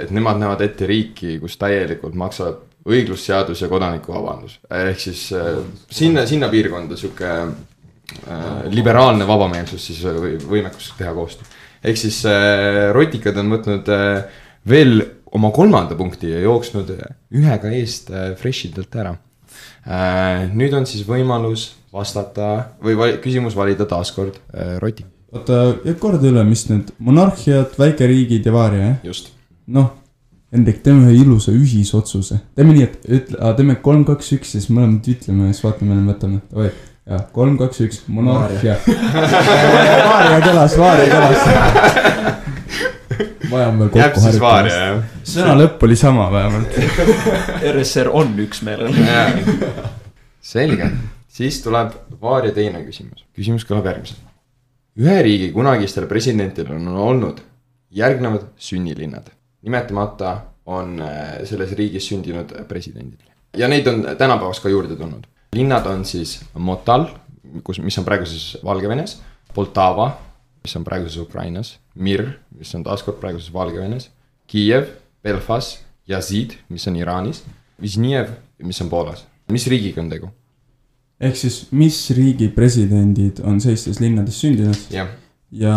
et 0.06 0.16
nemad 0.16 0.40
näevad 0.42 0.64
ette 0.66 0.88
riiki, 0.90 1.38
kus 1.42 1.58
täielikult 1.62 2.16
maksab 2.20 2.64
õiglusseadus 2.86 3.64
ja 3.64 3.70
kodanikuvabandus. 3.70 4.60
ehk 4.70 5.00
siis 5.00 5.28
äh, 5.34 5.58
sinna, 5.90 6.26
sinna 6.30 6.50
piirkonda 6.50 6.98
sihuke 6.98 7.32
äh, 7.32 8.66
liberaalne 8.70 9.28
vabameelsus 9.28 9.88
siis 9.90 10.04
või 10.06 10.36
võimekus 10.38 10.94
teha 10.98 11.14
koostööd. 11.14 11.50
ehk 11.84 11.98
siis 11.98 12.22
äh, 12.30 12.92
rotikad 12.94 13.38
on 13.42 13.56
võtnud 13.56 13.90
äh, 13.94 14.44
veel 14.70 15.02
oma 15.36 15.52
kolmanda 15.56 15.98
punkti 16.00 16.32
ja 16.32 16.44
jooksnud 16.46 16.94
ühega 17.36 17.72
eest 17.76 18.12
äh, 18.14 18.32
Freshidelt 18.40 18.96
ära 18.96 19.16
äh,. 19.86 20.48
nüüd 20.56 20.76
on 20.78 20.88
siis 20.90 21.06
võimalus 21.08 21.74
vastata 21.96 22.72
või 22.84 22.98
vali, 23.00 23.20
küsimus 23.24 23.58
valida 23.58 23.88
taaskord 23.90 24.40
äh, 24.54 24.78
rotik, 24.84 25.08
oota, 25.36 25.62
korda 26.02 26.32
üle, 26.32 26.46
mis 26.48 26.66
need 26.72 26.92
monarhiad, 27.04 27.78
väikeriigid 27.80 28.48
ja 28.48 28.56
vaaria, 28.56 28.90
jah? 28.90 28.98
just. 29.12 29.32
noh, 29.68 29.94
Hendrik, 30.56 30.84
teeme 30.86 31.10
ühe 31.10 31.18
ilusa 31.20 31.52
ühisotsuse. 31.52 32.38
teeme 32.56 32.76
nii, 32.76 32.86
et 32.86 33.08
ütle, 33.18 33.54
teeme 33.58 33.76
kolm, 33.84 34.06
kaks, 34.08 34.30
üks, 34.38 34.54
siis 34.56 34.70
mõlemad 34.72 35.08
ütleme 35.12 35.50
ja 35.50 35.56
siis 35.56 35.66
vaatame, 35.66 35.98
võtame. 36.06 36.40
Davai, 36.52 36.70
ja 37.10 37.20
kolm, 37.36 37.58
kaks, 37.60 37.82
üks, 37.84 38.04
monarhia. 38.08 38.78
vaaria 38.86 40.40
kõlas, 40.46 40.78
vaaria 40.80 41.10
kõlas. 41.12 41.44
vajame 43.52 43.86
veel 43.86 43.92
kokku 43.94 44.24
harjutamist. 44.46 45.18
sõna 45.36 45.56
lõpp 45.60 45.84
oli 45.88 45.98
sama 46.00 46.30
vähemalt. 46.34 46.78
RSR 47.74 48.12
on 48.14 48.34
üksmeelel. 48.46 48.96
Selge, 50.46 50.90
siis 51.28 51.60
tuleb 51.64 51.94
Vaaria 52.22 52.54
teine 52.56 52.84
küsimus. 52.86 53.26
küsimus 53.36 53.66
kõlab 53.68 53.90
järgmiselt. 53.92 54.22
ühe 55.00 55.22
riigi 55.26 55.52
kunagistel 55.52 56.08
presidentidel 56.08 56.76
on 56.78 56.88
olnud 56.88 57.42
järgnevad 57.92 58.52
sünnilinnad. 58.58 59.32
nimetamata 59.62 60.42
on 60.66 61.02
äh, 61.02 61.44
selles 61.44 61.72
riigis 61.72 62.08
sündinud 62.08 62.54
presidendid. 62.68 63.20
ja 63.58 63.68
neid 63.68 63.88
on 63.88 64.06
tänapäevaks 64.18 64.60
ka 64.60 64.70
juurde 64.70 64.96
tulnud. 64.96 65.28
linnad 65.54 65.86
on 65.86 66.06
siis 66.06 66.42
Motal, 66.54 67.08
kus, 67.64 67.80
mis 67.80 67.98
on 67.98 68.06
praeguses 68.06 68.58
Valgevenes, 68.64 69.22
Poltava, 69.54 70.12
mis 70.66 70.76
on 70.78 70.86
praeguses 70.88 71.22
Ukrainas, 71.22 71.76
Mir, 71.96 72.26
mis 72.58 72.74
on 72.78 72.86
taaskord 72.86 73.22
praeguses 73.22 73.54
Valgevenes, 73.54 74.10
Kiiev, 74.50 74.90
Belfast, 75.24 75.84
Yazid, 76.10 76.58
mis 76.74 76.86
on 76.90 76.98
Iraanis, 77.00 77.44
Vizniev, 77.82 78.34
mis 78.66 78.82
on 78.82 78.90
Poolas. 78.90 79.26
mis 79.52 79.68
riigiga 79.70 80.02
on 80.02 80.10
tegu? 80.10 80.32
ehk 81.22 81.38
siis, 81.40 81.62
mis 81.72 81.98
riigi 82.16 82.50
presidendid 82.52 83.40
on 83.48 83.62
sellistes 83.64 84.02
linnades 84.04 84.40
sündinud 84.42 84.92
jah, 84.92 85.12
ja 85.56 85.76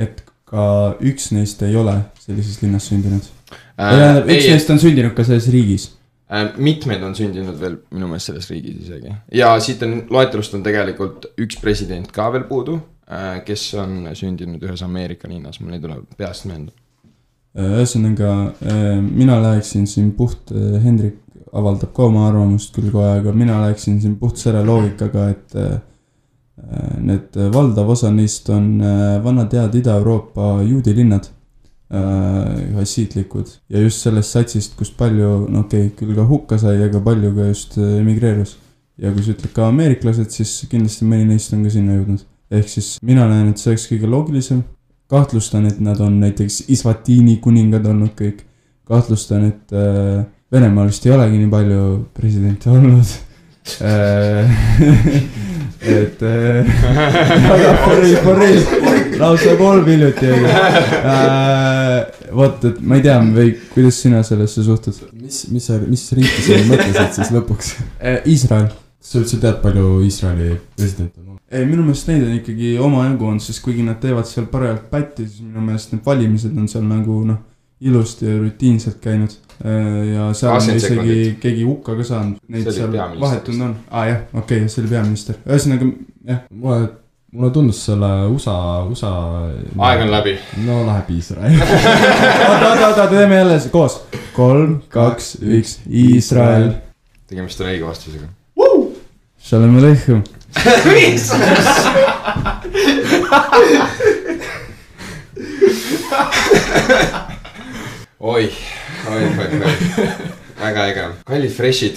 et 0.00 0.22
ka 0.48 0.64
üks 1.04 1.28
neist 1.36 1.60
ei 1.66 1.76
ole 1.76 1.98
sellises 2.22 2.62
linnas 2.62 2.88
sündinud. 2.88 3.26
äh, 3.76 4.22
üks 4.24 4.46
ei, 4.46 4.52
neist 4.54 4.70
on 4.72 4.80
sündinud 4.80 5.14
ka 5.16 5.26
selles 5.28 5.50
riigis. 5.52 5.90
äh, 6.32 6.54
mitmed 6.56 7.04
on 7.04 7.16
sündinud 7.18 7.58
veel 7.60 7.76
minu 7.90 8.08
meelest 8.08 8.32
selles 8.32 8.48
riigis 8.52 8.86
isegi 8.86 9.12
ja 9.36 9.52
siit 9.60 9.84
on 9.84 10.00
loetelust 10.12 10.56
on 10.56 10.64
tegelikult 10.64 11.28
üks 11.36 11.60
president 11.60 12.08
ka 12.12 12.30
veel 12.32 12.48
puudu, 12.48 12.78
kes 13.46 13.62
on 13.80 14.10
sündinud 14.12 14.62
ühes 14.62 14.82
Ameerika 14.84 15.28
linnas, 15.30 15.62
mul 15.62 15.78
ei 15.78 15.80
tule 15.80 15.94
peast 16.18 16.44
meelde. 16.50 16.74
ühesõnaga, 17.58 18.32
mina 19.00 19.38
läheksin 19.42 19.86
siin 19.88 20.10
puht, 20.16 20.52
Hendrik 20.82 21.16
avaldab 21.52 21.92
ka 21.96 22.06
oma 22.08 22.26
arvamust 22.28 22.74
küll 22.74 22.90
kohe, 22.92 23.08
aga 23.20 23.32
mina 23.36 23.60
läheksin 23.64 24.00
siin 24.02 24.16
puht 24.20 24.40
selle 24.40 24.62
loogikaga, 24.66 25.28
et 25.32 25.56
äh, 25.58 25.78
need 27.04 27.36
valdav 27.54 27.90
osa 27.94 28.10
neist 28.14 28.48
on 28.52 28.70
äh, 28.82 29.18
vanad 29.24 29.54
head 29.56 29.76
Ida-Euroopa 29.80 30.58
juudi 30.68 30.96
linnad, 30.96 31.32
hassiitlikud 31.88 33.48
ja 33.72 33.80
just 33.80 34.02
sellest 34.04 34.34
satsist, 34.34 34.74
kus 34.76 34.90
palju, 34.92 35.46
no 35.48 35.62
okei 35.62 35.86
okay,, 35.86 35.94
küll 35.96 36.12
ka 36.18 36.26
hukka 36.28 36.58
sai, 36.60 36.74
aga 36.84 37.00
palju 37.00 37.30
ka 37.36 37.46
just 37.48 37.78
äh, 37.80 37.94
emigreerus. 38.02 38.58
ja 38.98 39.12
kui 39.14 39.22
sa 39.22 39.32
ütled 39.32 39.54
ka 39.54 39.70
ameeriklased, 39.70 40.28
siis 40.34 40.66
kindlasti 40.68 41.06
mõni 41.08 41.30
neist 41.30 41.54
on 41.54 41.62
ka 41.64 41.72
sinna 41.72 41.96
jõudnud. 41.96 42.26
Ehk 42.50 42.68
siis 42.68 42.96
mina 43.02 43.26
näen, 43.28 43.52
et 43.52 43.60
see 43.60 43.72
oleks 43.72 43.86
kõige 43.90 44.10
loogilisem 44.10 44.62
kahtlustan, 45.08 45.66
et 45.68 45.80
nad 45.80 46.00
on 46.04 46.20
näiteks 46.20 46.66
Isvatiini 46.68 47.38
kuningad 47.44 47.86
olnud 47.88 48.12
kõik. 48.16 48.44
kahtlustan, 48.88 49.44
et 49.44 49.72
äh, 49.76 50.24
Venemaal 50.52 50.86
vist 50.88 51.04
ei 51.04 51.12
olegi 51.12 51.36
nii 51.42 51.50
palju 51.52 51.82
presidente 52.16 52.70
olnud 52.72 53.10
äh. 53.84 54.48
et 55.98 56.22
äh,, 56.24 56.70
Boris, 57.84 58.16
Boris, 58.24 58.64
lausa 59.20 59.56
kolm 59.60 59.84
hiljuti 59.86 60.32
oli 60.32 60.48
äh,. 60.48 62.32
vot, 62.32 62.64
et 62.64 62.80
ma 62.80 62.96
ei 62.96 63.04
tea, 63.04 63.20
või 63.36 63.52
kuidas 63.74 64.00
sina 64.02 64.24
sellesse 64.24 64.64
suhtud 64.64 65.04
mis, 65.20 65.44
mis 65.52 65.68
sa, 65.68 65.76
mis 65.84 66.08
riiki 66.16 66.44
sa 66.48 66.60
mõtlesid 66.72 67.20
siis 67.20 67.32
lõpuks? 67.36 67.74
äh,? 68.00 68.22
Iisrael 68.24 68.72
sa 69.08 69.22
üldse 69.22 69.40
tead, 69.40 69.60
palju 69.62 69.98
Iisraeli 70.04 70.54
president 70.76 71.16
on 71.16 71.24
olnud? 71.24 71.42
ei, 71.50 71.64
minu 71.68 71.84
meelest 71.86 72.10
neid 72.10 72.26
on 72.26 72.34
ikkagi 72.36 72.74
omajagu 72.84 73.30
on, 73.32 73.40
sest 73.40 73.62
kuigi 73.64 73.84
nad 73.86 74.00
teevad 74.02 74.28
seal 74.28 74.48
parajalt 74.52 74.88
pätti, 74.92 75.26
siis 75.28 75.44
minu 75.46 75.64
meelest 75.64 75.94
need 75.94 76.04
valimised 76.06 76.58
on 76.60 76.68
seal 76.70 76.84
nagu 76.88 77.22
noh, 77.28 77.40
ilusti 77.80 78.26
ja 78.26 78.38
rutiinselt 78.38 79.00
käinud. 79.00 79.34
ja 80.14 80.28
seal 80.34 80.52
on 80.52 80.60
20 80.60 80.76
isegi 80.76 81.36
keegi 81.42 81.64
hukka 81.66 81.96
ka 81.98 82.06
saanud, 82.06 82.38
neid 82.52 82.70
seal 82.74 82.94
vahetunud 82.94 83.66
on. 83.70 83.76
aa 83.90 84.06
jah, 84.06 84.24
okei 84.32 84.64
okay,, 84.64 84.72
see 84.72 84.84
oli 84.84 84.92
peaminister, 84.92 85.38
ühesõnaga 85.48 85.88
jah, 86.28 86.42
mulle, 86.50 86.90
mulle 87.32 87.50
tundus 87.56 87.80
selle 87.88 88.10
USA, 88.28 88.56
USA. 88.86 89.12
aeg 89.88 90.04
on 90.04 90.12
läbi. 90.14 90.36
no 90.66 90.82
läheb 90.86 91.10
Iisrael. 91.16 91.56
oota, 92.50 92.68
oota, 92.68 92.86
oota, 92.88 93.06
teeme 93.14 93.40
jälle 93.40 93.60
koos. 93.72 94.02
kolm, 94.36 94.80
kaks, 94.92 95.38
üks, 95.42 95.78
Iisrael. 95.88 96.74
tegemist 97.26 97.64
on 97.64 97.72
õige 97.72 97.88
vastusega. 97.88 98.30
Shalom 99.48 99.78
aleichem. 99.78 100.18
oi, 108.20 108.50
oi, 109.08 109.22
oi, 109.22 109.22
oi, 109.40 109.72
väga 110.60 110.84
äge. 110.90 111.06
kallid 111.24 111.54
fresh'id, 111.56 111.96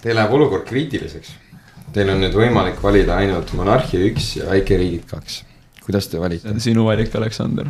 teil 0.00 0.16
läheb 0.16 0.32
olukord 0.38 0.64
kriitiliseks. 0.70 1.34
Teil 1.92 2.14
on 2.14 2.24
nüüd 2.24 2.32
võimalik 2.32 2.80
valida 2.80 3.20
ainult 3.20 3.52
monarhia 3.60 4.00
üks 4.08 4.30
ja 4.38 4.48
väikeriigid 4.54 5.04
kaks. 5.10 5.42
kuidas 5.84 6.08
te 6.08 6.16
see 6.16 6.22
valite? 6.22 6.48
on 6.48 6.64
sinu 6.64 6.88
valik, 6.88 7.12
Aleksander. 7.20 7.68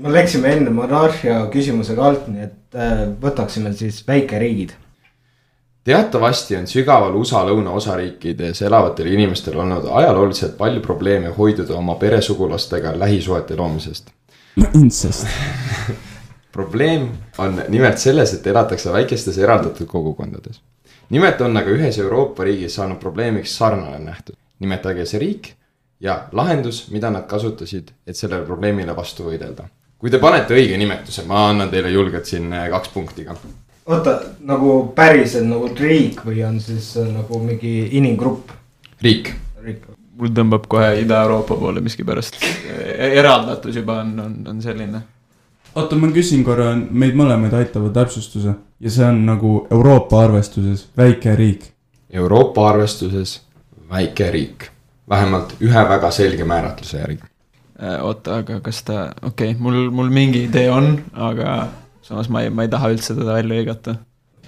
me 0.00 0.14
läksime 0.16 0.56
enne 0.56 0.72
monarhia 0.72 1.42
küsimusega 1.52 2.08
alt, 2.08 2.24
nii 2.32 2.48
et 2.48 2.80
äh, 2.88 3.04
võtaksime 3.20 3.76
siis 3.76 4.00
väikeriigid. 4.08 4.72
Teatavasti 5.84 6.56
on 6.56 6.66
sügaval 6.66 7.14
USA 7.18 7.42
lõunaosariikides 7.48 8.62
elavatel 8.66 9.10
inimestel 9.12 9.58
olnud 9.58 9.88
ajalooliselt 9.90 10.56
palju 10.58 10.80
probleeme 10.80 11.32
hoiduda 11.38 11.74
oma 11.74 11.94
peresugulastega 11.94 12.98
lähisuhete 12.98 13.56
loomisest. 13.56 14.10
Incest. 14.74 15.26
probleem 16.52 17.08
on 17.38 17.62
nimelt 17.68 17.98
selles, 17.98 18.34
et 18.34 18.46
elatakse 18.46 18.92
väikestes 18.92 19.38
eraldatud 19.38 19.86
kogukondades. 19.86 20.60
nimelt 21.10 21.40
on 21.40 21.56
aga 21.56 21.70
ühes 21.70 21.98
Euroopa 21.98 22.44
riigis 22.44 22.74
saanud 22.74 23.00
probleemiks 23.00 23.56
sarnane 23.56 23.98
nähtus. 23.98 24.36
nimetage 24.58 25.06
see 25.06 25.18
riik 25.18 25.54
ja 26.00 26.24
lahendus, 26.32 26.90
mida 26.90 27.10
nad 27.10 27.26
kasutasid, 27.26 27.90
et 28.06 28.16
sellele 28.16 28.46
probleemile 28.46 28.96
vastu 28.96 29.24
võidelda. 29.30 29.64
kui 29.98 30.10
te 30.10 30.18
panete 30.18 30.54
õige 30.54 30.76
nimetuse, 30.78 31.22
ma 31.26 31.48
annan 31.48 31.70
teile 31.70 31.90
julgelt 31.90 32.26
siin 32.26 32.52
äh, 32.52 32.68
kaks 32.70 32.88
punkti 32.88 33.24
ka. 33.24 33.36
oota, 33.86 34.18
nagu 34.46 34.74
päriselt 34.94 35.48
nagu 35.48 35.70
riik 35.78 36.22
või 36.26 36.42
on 36.46 36.60
siis 36.62 36.92
äh, 37.00 37.08
nagu 37.10 37.40
mingi 37.42 37.88
inimgrupp? 37.98 38.52
riik, 39.02 39.32
riik, 39.62 39.86
mul 40.18 40.34
tõmbab 40.36 40.68
kohe 40.70 40.92
Ida-Euroopa 41.02 41.56
poole 41.58 41.82
miskipärast. 41.82 42.38
eraldatus 42.98 43.76
juba 43.76 44.00
on, 44.04 44.12
on, 44.20 44.36
on 44.48 44.62
selline. 44.62 45.02
oota, 45.74 45.96
ma 45.96 46.12
küsin 46.14 46.44
korra, 46.46 46.72
meid 46.76 47.18
mõlemaid 47.18 47.56
aitava 47.58 47.90
täpsustuse 47.90 48.54
ja 48.80 48.90
see 48.90 49.06
on 49.06 49.24
nagu 49.26 49.56
Euroopa 49.70 50.24
arvestuses 50.24 50.86
väike 50.96 51.34
riik. 51.36 51.66
Euroopa 52.12 52.68
arvestuses 52.68 53.40
väike 53.90 54.30
riik, 54.30 54.70
vähemalt 55.08 55.56
ühe 55.60 55.84
väga 55.88 56.10
selge 56.10 56.44
määratluse 56.44 56.98
järgi. 56.98 57.22
oota, 58.02 58.36
aga 58.36 58.60
kas 58.60 58.82
ta, 58.86 59.12
okei 59.22 59.50
okay,, 59.50 59.60
mul, 59.60 59.90
mul 59.90 60.10
mingi 60.10 60.44
idee 60.44 60.70
on, 60.70 60.98
aga 61.12 61.68
samas 62.02 62.28
ma 62.32 62.42
ei, 62.44 62.50
ma 62.50 62.66
ei 62.66 62.70
taha 62.72 62.92
üldse 62.92 63.14
teda 63.16 63.32
välja 63.38 63.58
hõigata. 63.60 63.96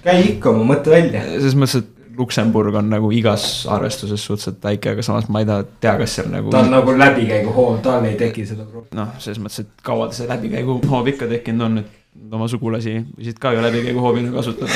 käi 0.05 0.21
ikka 0.35 0.51
oma 0.51 0.63
mõtte 0.73 0.93
välja. 0.93 1.21
selles 1.35 1.57
mõttes, 1.59 1.83
et 1.83 1.91
Luksemburg 2.15 2.75
on 2.79 2.87
nagu 2.89 3.09
igas 3.11 3.65
arvestuses 3.71 4.21
suhteliselt 4.23 4.63
väike, 4.63 4.93
aga 4.95 5.03
samas 5.03 5.27
ma 5.27 5.41
ei 5.43 5.47
taha, 5.49 5.65
tea, 5.83 5.97
kas 5.99 6.15
seal 6.19 6.29
nagu 6.31 6.53
ta 6.53 6.59
on 6.63 6.71
nagu 6.71 6.89
läbikäiguhoov, 6.95 7.81
tal 7.83 8.05
ei 8.07 8.15
teki 8.19 8.45
seda 8.47 8.63
probleemi. 8.63 8.95
noh, 9.01 9.09
selles 9.19 9.39
mõttes, 9.43 9.59
et 9.65 9.71
kaua 9.85 10.03
ta 10.11 10.13
see 10.19 10.29
läbikäiguhoov 10.31 11.05
ikka 11.11 11.25
tekkinud 11.31 11.61
on, 11.67 11.73
et 11.83 11.89
oma 12.31 12.47
sugulasi 12.51 12.93
võisid 13.17 13.37
ka 13.41 13.47
ju 13.55 13.59
läbikäiguhoovina 13.65 14.29
kasutada. 14.35 14.71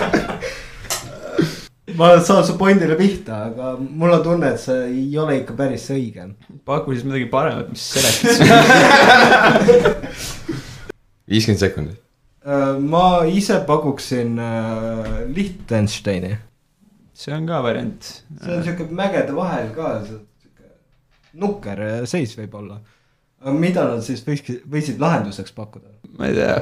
ma 2.00 2.06
saan 2.24 2.44
su 2.46 2.54
pointile 2.56 2.96
pihta, 2.96 3.44
aga 3.50 3.74
mul 3.80 4.14
on 4.16 4.22
tunne, 4.24 4.54
et 4.54 4.60
see 4.62 4.80
ei 4.88 5.18
ole 5.20 5.36
ikka 5.42 5.52
päris 5.58 5.84
õige. 5.92 6.22
paku 6.64 6.96
siis 6.96 7.04
midagi 7.04 7.26
paremat, 7.32 7.68
mis 7.74 7.84
seletaks. 7.92 8.38
viiskümmend 11.30 11.62
sekundit. 11.62 12.00
Äh, 12.40 12.78
ma 12.80 13.24
ise 13.28 13.60
pakuksin 13.66 14.38
äh, 14.38 15.34
Liechtensteini. 15.34 16.36
see 17.20 17.34
on 17.36 17.46
ka 17.46 17.62
variant. 17.62 18.06
see 18.40 18.54
on 18.54 18.64
siuke 18.64 18.86
mägede 18.96 19.34
vahel 19.36 19.68
ka, 19.76 19.90
siuke 20.06 20.70
nukker 21.36 21.82
äh, 21.84 21.98
seis 22.08 22.32
võib-olla. 22.38 22.78
aga 23.42 23.52
mida 23.52 23.84
nad 23.90 24.00
siis 24.04 24.24
võiksid, 24.24 24.64
võisid 24.72 25.02
lahenduseks 25.02 25.52
pakkuda? 25.52 25.92
ma 26.16 26.30
ei 26.30 26.38
tea, 26.38 26.56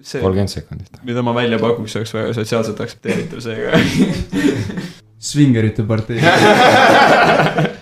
see, 0.00 0.20
kolmkümmend 0.20 0.50
sekundit. 0.50 0.98
mida 1.06 1.22
ma 1.22 1.34
välja 1.36 1.62
pakuks, 1.62 1.96
oleks 2.00 2.14
väga 2.18 2.34
sotsiaalselt 2.40 2.82
aktsepteeritav, 2.82 3.44
seega 3.46 3.78
Svingerite 5.26 5.82
partei. 5.86 6.18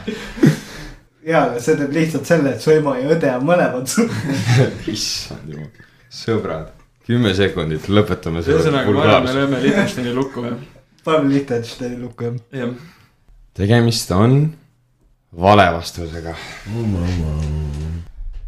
jaa, 1.24 1.44
aga 1.48 1.60
see 1.62 1.76
teeb 1.78 1.94
lihtsalt 1.96 2.28
selle, 2.28 2.54
et 2.54 2.64
su 2.64 2.72
ema 2.74 2.96
ja 3.00 3.10
õde 3.14 3.30
on 3.38 3.46
mõlemad. 3.48 3.92
issand 4.94 5.52
jumal, 5.52 5.70
sõbrad, 6.12 6.72
kümme 7.06 7.34
sekundit, 7.36 7.88
lõpetame 7.88 8.44
selle 8.44 8.60
ühesõnaga, 8.60 8.96
ma 8.96 9.06
arvan, 9.06 9.28
me 9.28 9.38
lööme 9.38 9.62
Liechtensteini 9.64 10.14
lukku, 10.16 10.44
jah. 10.48 10.58
paneme 11.06 11.34
Liechtensteini 11.34 12.00
lukku 12.02 12.28
jah. 12.28 12.42
jah, 12.60 12.74
tegemist 13.56 14.12
on 14.16 14.42
vale 15.34 15.66
vastusega. 15.74 16.34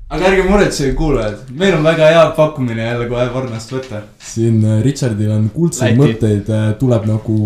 aga 0.06 0.28
ärge 0.28 0.44
muretsege, 0.46 0.92
kuulajad, 0.98 1.46
meil 1.58 1.78
on 1.78 1.86
väga 1.86 2.10
hea 2.12 2.26
pakkumine 2.36 2.84
jälle 2.84 3.08
kohe 3.10 3.24
Varnast 3.34 3.72
võtta. 3.72 4.02
siin 4.22 4.60
äh, 4.64 4.82
Richardil 4.84 5.32
on 5.34 5.48
kuldseid 5.54 5.96
Läti. 5.96 6.02
mõtteid, 6.02 6.52
tuleb 6.82 7.08
nagu 7.08 7.38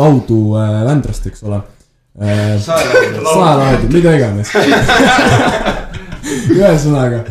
laudu 0.00 0.40
äh, 0.58 0.80
Vändrast, 0.88 1.28
eks 1.30 1.44
ole 1.46 1.60
äh,. 2.18 2.62
Saelaadu, 2.62 3.88
mida 3.92 4.14
iganes. 4.16 4.52
ühesõnaga, 6.56 7.24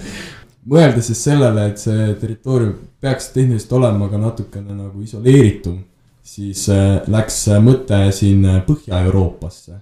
mõelda 0.69 1.03
siis 1.03 1.23
sellele, 1.23 1.69
et 1.71 1.81
see 1.81 2.13
territoorium 2.21 2.75
peaks 3.01 3.31
tehniliselt 3.35 3.75
olema 3.79 4.09
ka 4.11 4.19
natukene 4.21 4.75
nagu 4.75 5.03
isoleeritum, 5.03 5.81
siis 6.23 6.65
äh, 6.73 6.99
läks 7.07 7.45
mõte 7.63 8.01
siin 8.15 8.45
äh, 8.45 8.61
Põhja-Euroopasse. 8.67 9.79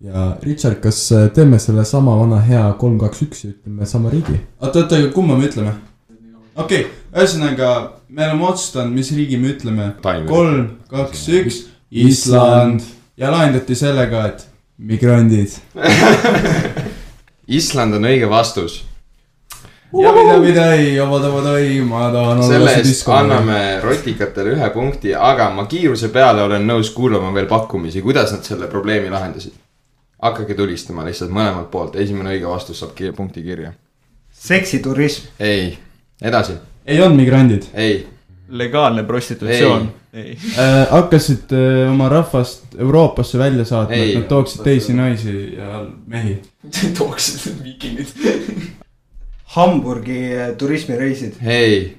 ja 0.00 0.36
Richard, 0.42 0.80
kas 0.80 1.10
teeme 1.34 1.58
sellesama 1.60 2.16
vana 2.16 2.40
hea 2.40 2.64
kolm, 2.80 2.98
kaks, 2.98 3.22
üks 3.26 3.44
ja 3.44 3.52
ütleme 3.52 3.86
sama 3.86 4.10
riigi? 4.10 4.38
oota, 4.60 4.84
oota, 4.84 5.00
kumma 5.14 5.36
me 5.36 5.50
ütleme? 5.50 5.74
okei 6.54 6.84
okay,, 6.84 6.86
ühesõnaga, 7.12 7.74
me 8.08 8.26
oleme 8.26 8.48
otsustanud, 8.50 8.94
mis 8.94 9.10
riigi 9.14 9.38
me 9.40 9.54
ütleme. 9.54 9.92
Kolm, 10.28 10.64
kaks, 10.90 11.26
üks, 11.40 11.60
Island. 11.90 12.84
Ja 13.20 13.30
lahendati 13.30 13.74
sellega, 13.76 14.26
et 14.26 14.46
migrandid. 14.78 15.56
Island 17.58 17.98
on 17.98 18.06
õige 18.08 18.28
vastus. 18.30 18.84
ja 20.00 20.12
mida, 20.14 20.36
mida 20.38 20.66
ei, 20.78 20.92
vabadabadai, 21.00 21.80
ma 21.84 22.04
tahan 22.14 22.42
selle 22.46 22.76
eest. 22.78 23.08
anname 23.10 23.80
rotikatele 23.82 24.54
ühe 24.54 24.70
punkti, 24.74 25.14
aga 25.14 25.50
ma 25.54 25.66
kiiruse 25.70 26.12
peale 26.14 26.46
olen 26.46 26.64
nõus 26.66 26.92
kuulama 26.94 27.32
veel 27.34 27.50
pakkumisi, 27.50 28.02
kuidas 28.02 28.32
nad 28.32 28.46
selle 28.46 28.70
probleemi 28.70 29.10
lahendasid. 29.10 29.58
hakake 30.22 30.54
tulistama 30.54 31.04
lihtsalt 31.04 31.32
mõlemalt 31.32 31.70
poolt, 31.72 31.96
esimene 31.96 32.36
õige 32.36 32.48
vastus 32.48 32.80
saab 32.80 32.96
punkti 33.16 33.42
kirja. 33.42 33.72
seksiturism. 34.30 35.28
ei, 35.40 35.76
edasi, 36.22 36.56
ei 36.86 37.02
olnud 37.02 37.20
migrandid 37.20 37.68
ei, 37.74 38.06
legaalne 38.50 39.04
prostitutsioon. 39.04 39.92
ei. 40.12 40.38
äh,. 40.58 40.90
hakkasid 40.90 41.52
äh, 41.52 41.92
oma 41.92 42.08
rahvast 42.08 42.74
Euroopasse 42.78 43.38
välja 43.38 43.64
saatma, 43.64 43.96
et 43.96 44.14
nad 44.18 44.28
tooksid 44.28 44.64
teisi 44.66 44.94
naisi 44.94 45.36
ja 45.56 45.84
mehi. 46.06 46.38
tooksid 46.98 47.62
viikingid. 47.64 48.06
Hamburgi 49.56 50.20
äh, 50.36 50.52
turismireisid. 50.58 51.40
ei. 51.46 51.96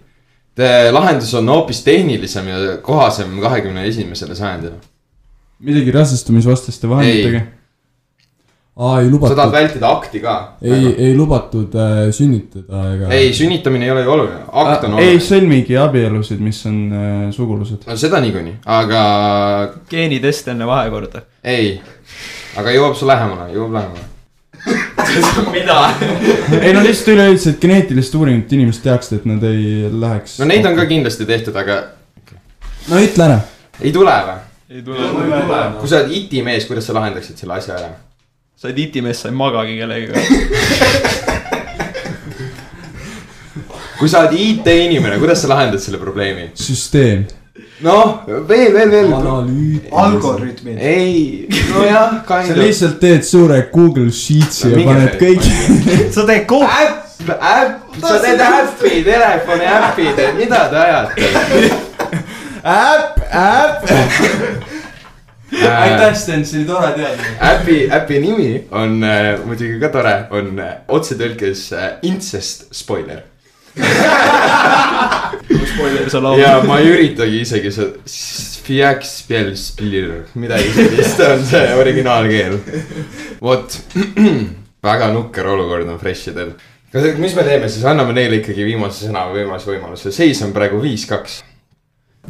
lahendus 0.91 1.33
on 1.33 1.49
hoopis 1.49 1.83
tehnilisem 1.83 2.47
ja 2.47 2.77
kohasem 2.81 3.39
kahekümne 3.41 3.87
esimesele 3.87 4.35
sajandile. 4.35 4.75
midagi 5.59 5.91
rasestumisvastaste 5.91 6.89
vahenditega. 6.89 7.41
aa, 8.77 8.99
ei 9.01 9.09
sa 9.09 9.11
tahad 9.11 9.35
lubatud, 9.35 9.51
vältida 9.51 9.89
akti 9.91 10.19
ka? 10.23 10.35
ei, 10.63 10.93
ei 10.97 11.15
lubatud 11.15 11.73
äh, 11.75 12.11
sünnitada 12.15 12.83
ega. 12.93 13.09
ei, 13.11 13.33
sünnitamine 13.35 13.85
ei 13.85 13.91
ole 13.91 14.03
ju 14.05 14.11
oluline, 14.11 14.43
akt 14.47 14.85
on 14.87 14.93
Äh, 14.93 14.99
ei 14.99 15.07
oluline. 15.09 15.25
sõlmigi 15.25 15.79
abielusid, 15.79 16.39
mis 16.39 16.61
on 16.69 16.77
äh, 16.95 17.25
sugulused. 17.35 17.83
no 17.87 17.97
seda 17.99 18.21
niikuinii, 18.23 18.61
aga 18.65 19.01
geenitest 19.91 20.47
enne 20.53 20.67
vahekorda. 20.69 21.25
ei, 21.43 21.81
aga 22.57 22.75
jõuab 22.77 22.95
su 22.95 23.09
lähemale, 23.09 23.49
jõuab 23.55 23.75
lähemale. 23.75 24.07
mida? 25.55 25.79
ei 26.61 26.71
no 26.71 26.83
lihtsalt 26.85 27.11
üleüldiselt 27.15 27.59
geneetilist 27.59 28.15
uuringut 28.15 28.53
inimesed 28.55 28.85
teaksid, 28.85 29.19
et 29.19 29.25
nad 29.27 29.43
ei 29.49 29.89
läheks. 29.91 30.37
no 30.39 30.47
neid 30.47 30.65
on 30.69 30.77
ka 30.79 30.85
kindlasti 30.87 31.27
tehtud, 31.27 31.57
aga 31.59 31.81
no 32.87 33.03
ütle 33.03 33.27
ära. 33.27 33.41
ei 33.81 33.91
tule 33.91 34.15
või? 34.29 34.39
ei 34.71 34.85
tule. 34.87 35.11
kui 35.81 35.91
sa 35.91 35.99
oled 35.99 36.15
iti-mees, 36.21 36.69
kuidas 36.71 36.87
sa 36.87 36.95
lahendaksid 36.95 37.43
selle 37.43 37.59
asja 37.59 37.75
ära? 37.75 37.91
Sa 38.61 38.69
oled 38.69 38.77
itimees, 38.77 39.17
sa 39.17 39.25
ei 39.31 39.33
magagi 39.33 39.73
kellegagi. 39.79 40.21
kui 43.97 44.09
sa 44.09 44.19
oled 44.21 44.33
IT-inimene, 44.37 45.17
kuidas 45.17 45.41
sa 45.41 45.47
lahendad 45.49 45.81
selle 45.81 45.97
probleemi? 45.97 46.53
süsteem. 46.53 47.25
noh, 47.81 48.21
veel, 48.27 48.73
veel, 48.75 48.89
veel. 48.93 49.13
analüüt. 49.17 49.89
algoritmid. 49.89 50.77
ei, 50.77 51.49
nojah, 51.73 52.21
sa 52.21 52.29
kind 52.29 52.53
of. 52.53 52.61
lihtsalt 52.61 53.01
teed 53.01 53.25
suure 53.25 53.65
Google 53.73 54.13
Sheets'i 54.13 54.69
ja 54.69 54.77
Minge 54.77 54.93
paned 54.93 55.17
kõik. 55.17 55.41
sa 56.15 56.21
teed 56.29 56.45
kogu, 56.45 56.69
äpp, 56.69 57.33
äpp, 57.33 57.97
sa 57.97 58.21
teed 58.21 58.37
äppi, 58.45 59.01
telefoni 59.09 59.65
äppi, 59.73 60.05
teed, 60.19 60.37
mida 60.37 60.69
te 60.69 60.77
ajate? 60.85 61.17
äpp, 62.77 63.25
äpp. 63.25 64.69
aitäh, 65.51 66.15
Sten, 66.15 66.45
see 66.45 66.61
oli 66.61 66.67
tore 66.67 66.91
teada. 66.95 67.23
äpi, 67.51 67.89
äpi 67.91 68.19
nimi 68.19 68.67
on 68.71 69.03
äh, 69.03 69.39
muidugi 69.45 69.79
ka 69.81 69.89
tore, 69.93 70.15
on 70.31 70.59
äh, 70.59 70.73
otsetõlkes 70.87 71.67
äh, 71.75 71.91
incest 72.07 72.69
spoiler. 72.75 73.23
spoiler, 75.71 76.09
sa 76.11 76.23
laulad. 76.23 76.41
ja 76.41 76.57
ma 76.67 76.79
ei 76.79 76.91
üritagi 76.91 77.41
isegi 77.45 77.71
seda, 77.71 77.99
midagi 80.39 80.73
sellist 80.75 81.23
on 81.25 81.45
see 81.47 81.73
originaalkeel. 81.79 82.59
vot, 83.41 83.77
väga 84.89 85.11
nukker 85.15 85.47
olukord 85.55 85.89
on 85.89 85.99
Fresh 85.99 86.31
idel. 86.31 86.55
kas, 86.91 87.11
mis 87.19 87.35
me 87.35 87.47
teeme 87.47 87.69
siis, 87.69 87.85
anname 87.87 88.15
neile 88.17 88.41
ikkagi 88.41 88.67
viimase 88.67 89.07
sõna 89.07 89.27
või 89.31 89.45
viimase 89.45 89.71
võimaluse, 89.71 90.15
seis 90.15 90.41
on 90.45 90.55
praegu 90.55 90.81
viis-kaks. 90.83 91.41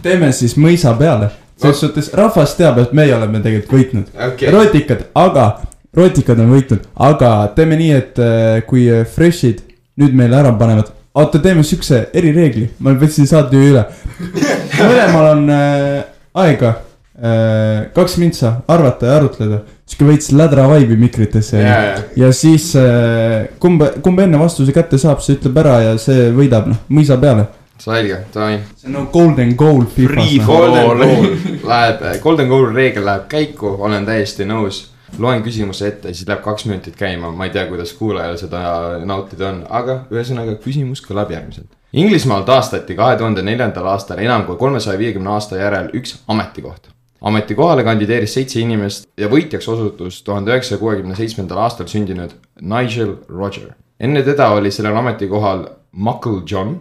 teeme 0.01 0.31
siis 0.36 0.57
mõisa 0.57 0.93
peale. 0.97 1.31
Selles 1.62 1.84
suhtes 1.84 2.12
rahvas 2.17 2.56
teab, 2.60 2.80
et 2.84 2.95
meie 2.97 3.15
oleme 3.15 3.41
tegelikult 3.43 3.78
võitnud 3.80 4.24
okei, 4.30 4.52
rotikad, 4.54 5.06
aga, 5.21 5.50
rotikad 5.97 6.39
on 6.41 6.54
võitnud, 6.56 6.88
aga 7.10 7.34
teeme 7.58 7.80
nii, 7.80 7.91
et 7.97 8.21
äh, 8.21 8.62
kui 8.67 8.88
äh, 8.91 9.06
fresh'id 9.08 9.63
nüüd 10.02 10.15
meile 10.17 10.40
ära 10.40 10.54
panevad, 10.58 10.94
oota, 11.17 11.42
teeme 11.44 11.63
siukse 11.67 12.06
erireegli, 12.17 12.69
ma 12.79 12.94
võtsin 12.98 13.27
saate 13.29 13.60
ju 13.60 13.73
üle. 13.73 13.83
mõlemal 14.79 15.27
on 15.33 15.44
äh, 15.52 16.00
aega 16.42 16.73
äh, 17.21 17.92
kaks 17.96 18.17
mintsa 18.21 18.54
arvata 18.71 19.10
ja 19.10 19.17
arutleda, 19.19 19.62
sihuke 19.85 20.08
veits 20.08 20.31
lädra 20.35 20.67
vibe'i 20.71 20.98
mikritesse 21.00 21.60
ja, 21.60 21.79
ja, 21.85 21.98
ja 22.23 22.31
siis 22.35 22.71
äh, 22.79 23.50
kumb, 23.62 23.83
kumb 24.04 24.21
enne 24.23 24.40
vastuse 24.42 24.73
kätte 24.75 25.00
saab, 25.02 25.23
see 25.23 25.38
ütleb 25.40 25.60
ära 25.63 25.79
ja 25.90 25.98
see 26.02 26.29
võidab, 26.35 26.71
noh, 26.71 26.85
mõisa 26.92 27.19
peale. 27.21 27.50
selge, 27.82 28.21
davai. 28.34 28.60
see 28.77 28.88
on 28.90 28.94
nagu 29.00 29.12
golden 29.12 29.56
goal 29.58 29.84
Free 29.96 30.08
Fifas. 30.08 30.46
for- 30.46 30.69
Golden 30.69 30.98
Goal 30.98 31.67
läheb, 31.67 32.21
Golden 32.21 32.48
Goal 32.52 32.71
reegel 32.75 33.06
läheb 33.06 33.27
käiku, 33.32 33.75
olen 33.79 34.06
täiesti 34.06 34.46
nõus. 34.46 34.88
loen 35.19 35.42
küsimuse 35.44 35.88
ette, 35.88 36.13
siis 36.13 36.27
läheb 36.27 36.40
kaks 36.44 36.65
minutit 36.69 36.96
käima, 36.96 37.34
ma 37.36 37.44
ei 37.46 37.52
tea, 37.52 37.65
kuidas 37.67 37.92
kuulajal 37.94 38.38
seda 38.40 38.62
nautida 39.06 39.50
on, 39.50 39.65
aga 39.69 40.06
ühesõnaga 40.12 40.56
küsimus 40.63 41.02
kõlab 41.04 41.34
järgmiselt. 41.34 41.67
Inglismaal 41.94 42.46
taastati 42.48 42.96
kahe 42.96 43.17
tuhande 43.19 43.42
neljandal 43.44 43.90
aastal 43.92 44.21
enam 44.23 44.46
kui 44.48 44.56
kolmesaja 44.56 44.96
viiekümne 45.00 45.34
aasta 45.34 45.58
järel 45.60 45.90
üks 46.00 46.15
ametikoht. 46.32 46.88
ametikohale 47.21 47.84
kandideeris 47.84 48.34
seitse 48.34 48.60
inimest 48.60 49.10
ja 49.17 49.27
võitjaks 49.27 49.67
osutus 49.69 50.21
tuhande 50.23 50.52
üheksasaja 50.52 50.79
kuuekümne 50.79 51.15
seitsmendal 51.15 51.58
aastal 51.58 51.86
sündinud 51.92 52.32
Nigel 52.62 53.17
Roger. 53.29 53.73
enne 54.00 54.23
teda 54.23 54.50
oli 54.50 54.71
sellel 54.71 54.96
ametikohal 54.96 55.67
Muckle 55.92 56.42
John, 56.48 56.77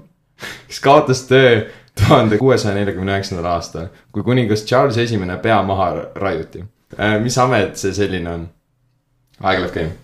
kes 0.68 0.80
kaotas 0.80 1.24
töö 1.28 1.62
tuhande 2.00 2.38
kuuesaja 2.38 2.74
neljakümne 2.74 3.16
üheksandal 3.16 3.50
aastal, 3.54 3.88
kui 4.12 4.26
kuningas 4.26 4.64
Charles 4.64 4.98
Esimene 4.98 5.36
pea 5.42 5.62
maha 5.62 5.90
raiuti. 6.14 6.64
mis 7.22 7.38
amet 7.38 7.76
see 7.76 7.94
selline 7.94 8.30
on? 8.30 8.46
aeg 9.40 9.62
läheb 9.62 9.74
käima. 9.74 9.96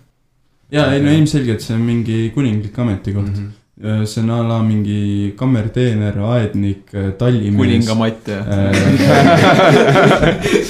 ja 0.71 0.91
ei 0.93 1.03
no 1.03 1.11
ilmselgelt 1.11 1.61
see 1.61 1.75
on 1.75 1.85
mingi 1.85 2.31
kuninglik 2.35 2.79
ametikoht 2.79 3.27
mm. 3.27 3.35
-hmm 3.35 3.55
see 3.77 4.23
on 4.23 4.29
a 4.29 4.41
la 4.41 4.63
mingi 4.63 5.33
kammerteener, 5.37 6.17
aednik, 6.17 6.89
tallimees. 7.17 7.55
kuningamatt 7.55 8.27
ja 8.27 8.43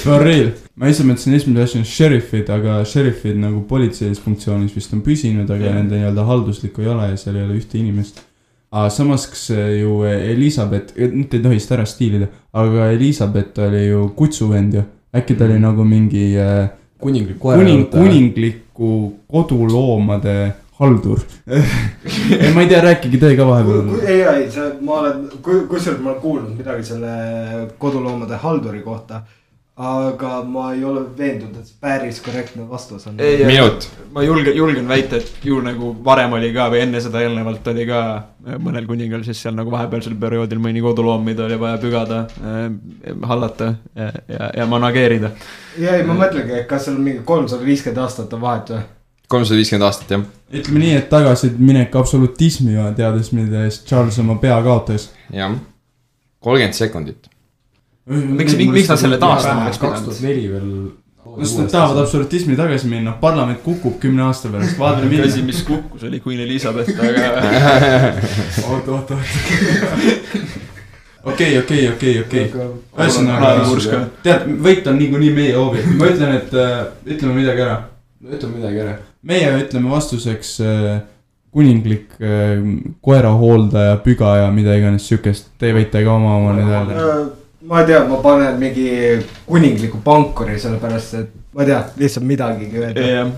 For 0.02 0.20
real, 0.20 0.50
ma 0.76 0.90
ise 0.92 1.06
mõtlesin 1.08 1.38
esimese 1.38 1.64
asjana 1.64 1.88
šerifid, 1.88 2.52
aga 2.52 2.82
šerifid 2.84 3.40
nagu 3.40 3.62
politseilises 3.70 4.20
funktsioonis 4.24 4.76
vist 4.76 4.92
on 4.92 5.00
püsinud, 5.06 5.48
aga 5.48 5.70
Jah. 5.70 5.78
nende 5.80 5.96
nii-öelda 5.96 6.26
halduslikku 6.28 6.84
ei 6.84 6.92
ole 6.92 7.08
ja 7.14 7.16
seal 7.16 7.40
ei 7.40 7.46
ole 7.46 7.56
ühte 7.56 7.80
inimest. 7.80 8.20
Aga 8.72 8.90
samas, 8.92 9.26
kas 9.30 9.48
ju 9.50 10.02
Elizabeth, 10.04 10.96
nüüd 10.98 11.34
ei 11.34 11.42
tohi 11.44 11.60
seda 11.62 11.78
ära 11.78 11.86
stiilida, 11.88 12.28
aga 12.52 12.90
Elizabeth 12.92 13.64
oli 13.64 13.86
ju 13.86 14.08
kutsuvend 14.18 14.76
ju, 14.76 14.84
äkki 15.16 15.38
ta 15.38 15.48
oli 15.48 15.58
nagu 15.62 15.86
mingi 15.88 16.30
äh, 16.36 16.68
kuninglik 17.00 17.38
kuning, 17.40 17.86
kuningliku 17.90 19.12
koduloomade 19.30 20.38
haldur. 20.78 21.20
ei, 21.50 22.52
ma 22.54 22.62
ei 22.62 22.68
tea, 22.70 22.80
rääkige 22.82 23.18
teie 23.18 23.36
ka 23.38 23.46
vahepeal. 23.46 23.88
ei, 24.04 24.20
ei, 24.22 24.44
see, 24.52 24.68
ma 24.86 25.00
olen, 25.00 25.24
kusjuures 25.42 25.98
ma 26.02 26.12
olen 26.12 26.20
kuulnud 26.22 26.54
midagi 26.58 26.86
selle 26.92 27.14
koduloomade 27.82 28.38
halduri 28.44 28.82
kohta. 28.84 29.22
Aga 29.78 30.42
ma 30.42 30.72
ei 30.74 30.80
ole 30.84 31.04
veendunud, 31.18 31.54
et 31.60 31.68
see 31.68 31.76
päris 31.80 32.16
korrektne 32.22 32.64
vastus 32.66 33.06
on. 33.06 33.20
Ei, 33.22 33.44
minut. 33.46 33.86
ma 34.10 34.24
julgen, 34.26 34.56
julgen 34.56 34.88
väita, 34.90 35.20
et 35.20 35.44
ju 35.46 35.60
nagu 35.62 35.92
varem 36.04 36.34
oli 36.34 36.50
ka 36.54 36.66
või 36.72 36.80
enne 36.82 37.02
seda 37.04 37.22
eelnevalt 37.22 37.70
oli 37.70 37.86
ka 37.86 38.00
mõnel 38.58 38.88
kuningal 38.90 39.22
siis 39.26 39.38
seal 39.44 39.54
nagu 39.54 39.70
vahepealsel 39.70 40.18
perioodil 40.18 40.58
mõni 40.64 40.82
koduloom, 40.82 41.22
mida 41.30 41.46
oli 41.46 41.60
vaja 41.62 41.78
pügada 41.78 42.24
äh,, 42.42 42.66
hallata 43.30 43.72
ja, 43.94 44.10
ja, 44.26 44.50
ja 44.62 44.66
manageerida. 44.66 45.30
ja 45.78 45.94
ei, 45.94 46.06
ma 46.08 46.18
mõtlengi, 46.24 46.58
et 46.58 46.66
kas 46.70 46.88
seal 46.88 46.98
mingi 46.98 47.22
kolmsada 47.28 47.62
viiskümmend 47.62 48.02
aastat 48.02 48.34
on 48.34 48.42
vahet 48.42 48.74
või? 48.74 48.82
kolmsada 49.30 49.62
viiskümmend 49.62 49.86
aastat 49.86 50.14
jah, 50.16 50.28
ütleme 50.58 50.84
nii, 50.88 50.94
et 50.98 51.10
tagasiminek 51.12 51.96
absolutismi, 52.02 52.74
teades, 52.98 53.30
mille 53.36 53.66
eest 53.68 53.86
Charles 53.86 54.18
oma 54.18 54.40
pea 54.42 54.58
kaotas. 54.66 55.10
jah. 55.30 55.54
kolmkümmend 56.42 56.82
sekundit. 56.82 57.30
miks, 58.08 58.56
miks 58.56 58.88
nad 58.88 59.00
selle 59.00 59.18
taastama 59.20 59.66
oleks 59.66 59.78
kaks 59.82 60.06
tuhat 60.06 60.16
pidanud? 60.16 60.28
neli 60.28 60.52
veel. 60.52 60.70
sest 61.42 61.58
nad 61.60 61.70
tahavad 61.72 62.02
absolutismi 62.02 62.56
tagasi 62.56 62.88
minna, 62.88 63.12
parlament 63.20 63.60
kukub 63.64 63.98
kümne 64.00 64.24
aasta 64.28 64.50
pärast, 64.52 64.78
vaatame 64.78 65.10
üks 65.18 65.32
asi, 65.32 65.42
mis 65.46 65.60
kukkus, 65.66 66.06
oli 66.08 66.22
Queen 66.24 66.40
Elizabeth, 66.46 66.90
aga 66.98 67.26
oot, 68.70 68.88
oot, 68.88 69.10
oot. 69.10 69.20
okei, 71.24 71.58
okei, 71.58 71.84
okei, 71.92 72.16
okei. 72.24 72.48
ühesõnaga 72.96 74.00
tead, 74.24 74.48
võit 74.64 74.88
on 74.88 74.98
niikuinii 75.02 75.34
meie 75.36 75.54
hoovi, 75.58 75.84
ma 76.00 76.10
ütlen, 76.10 76.34
et 76.40 76.56
äh, 76.56 76.80
ütleme 77.06 77.36
midagi 77.42 77.66
ära. 77.66 77.78
ütle 78.24 78.50
midagi 78.54 78.84
ära. 78.86 78.98
meie 79.22 79.52
ütleme 79.60 79.92
vastuseks 79.92 80.56
äh, 80.64 80.92
kuninglik 81.54 82.16
äh, 82.22 82.56
koerahooldaja, 83.04 83.98
pügaja, 84.04 84.48
mida 84.54 84.74
iganes 84.78 85.06
siukest, 85.08 85.52
te 85.60 85.74
võite 85.76 86.02
ka 86.04 86.16
oma 86.16 86.38
oma 86.40 86.56
nüüd 86.56 86.72
öelda. 86.72 87.12
Ma 87.68 87.80
ei 87.80 87.86
tea, 87.86 88.04
ma 88.08 88.16
panen 88.24 88.56
mingi 88.60 88.90
kuningliku 89.46 90.00
pankuri, 90.04 90.56
sellepärast 90.60 91.16
et 91.18 91.32
ma 91.52 91.64
ei 91.64 91.68
tea, 91.68 91.80
lihtsalt 92.00 92.26
midagigi 92.28 92.80
öelda. 92.80 93.08
jah, 93.12 93.32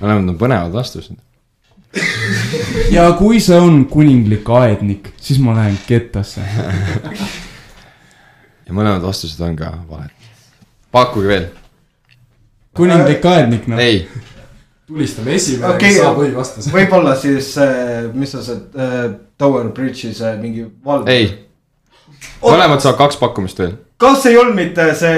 mõlemad 0.00 0.34
on 0.34 0.40
põnevad 0.40 0.74
vastused. 0.74 1.16
ja 2.92 3.06
kui 3.18 3.40
see 3.40 3.56
on 3.60 3.84
kuninglik 3.88 4.50
aednik, 4.50 5.12
siis 5.20 5.40
ma 5.40 5.56
lähen 5.56 5.78
kettasse. 5.86 6.44
ja 8.66 8.76
mõlemad 8.76 9.02
vastused 9.06 9.40
on 9.46 9.56
ka 9.56 9.72
valed. 9.88 10.12
pakkuge 10.92 11.32
veel. 11.32 11.48
kuninglik 12.76 13.24
aednik, 13.30 13.70
noh. 13.72 13.80
ei, 13.80 14.04
tulistame 14.86 15.38
esimene 15.38 15.72
Okei, 15.72 15.78
okay,, 15.78 15.88
kes 15.88 16.02
saab 16.02 16.12
aga- 16.12 16.26
õige 16.26 16.36
vastuse. 16.42 16.74
võib-olla 16.76 17.16
siis, 17.16 17.54
mis 18.12 18.36
sa 18.36 18.44
see 18.44 18.60
äh, 18.76 19.08
Tower 19.40 19.72
Bridge'i 19.72 20.12
see 20.12 20.36
mingi 20.42 20.68
vald. 20.84 21.08
ei. 21.08 21.32
Mõlemad 22.42 22.82
saavad 22.84 22.98
kaks 23.04 23.18
pakkumist 23.22 23.58
veel. 23.62 23.74
kas 24.00 24.26
ei 24.30 24.38
olnud 24.40 24.58
mitte 24.58 24.90
see, 24.98 25.16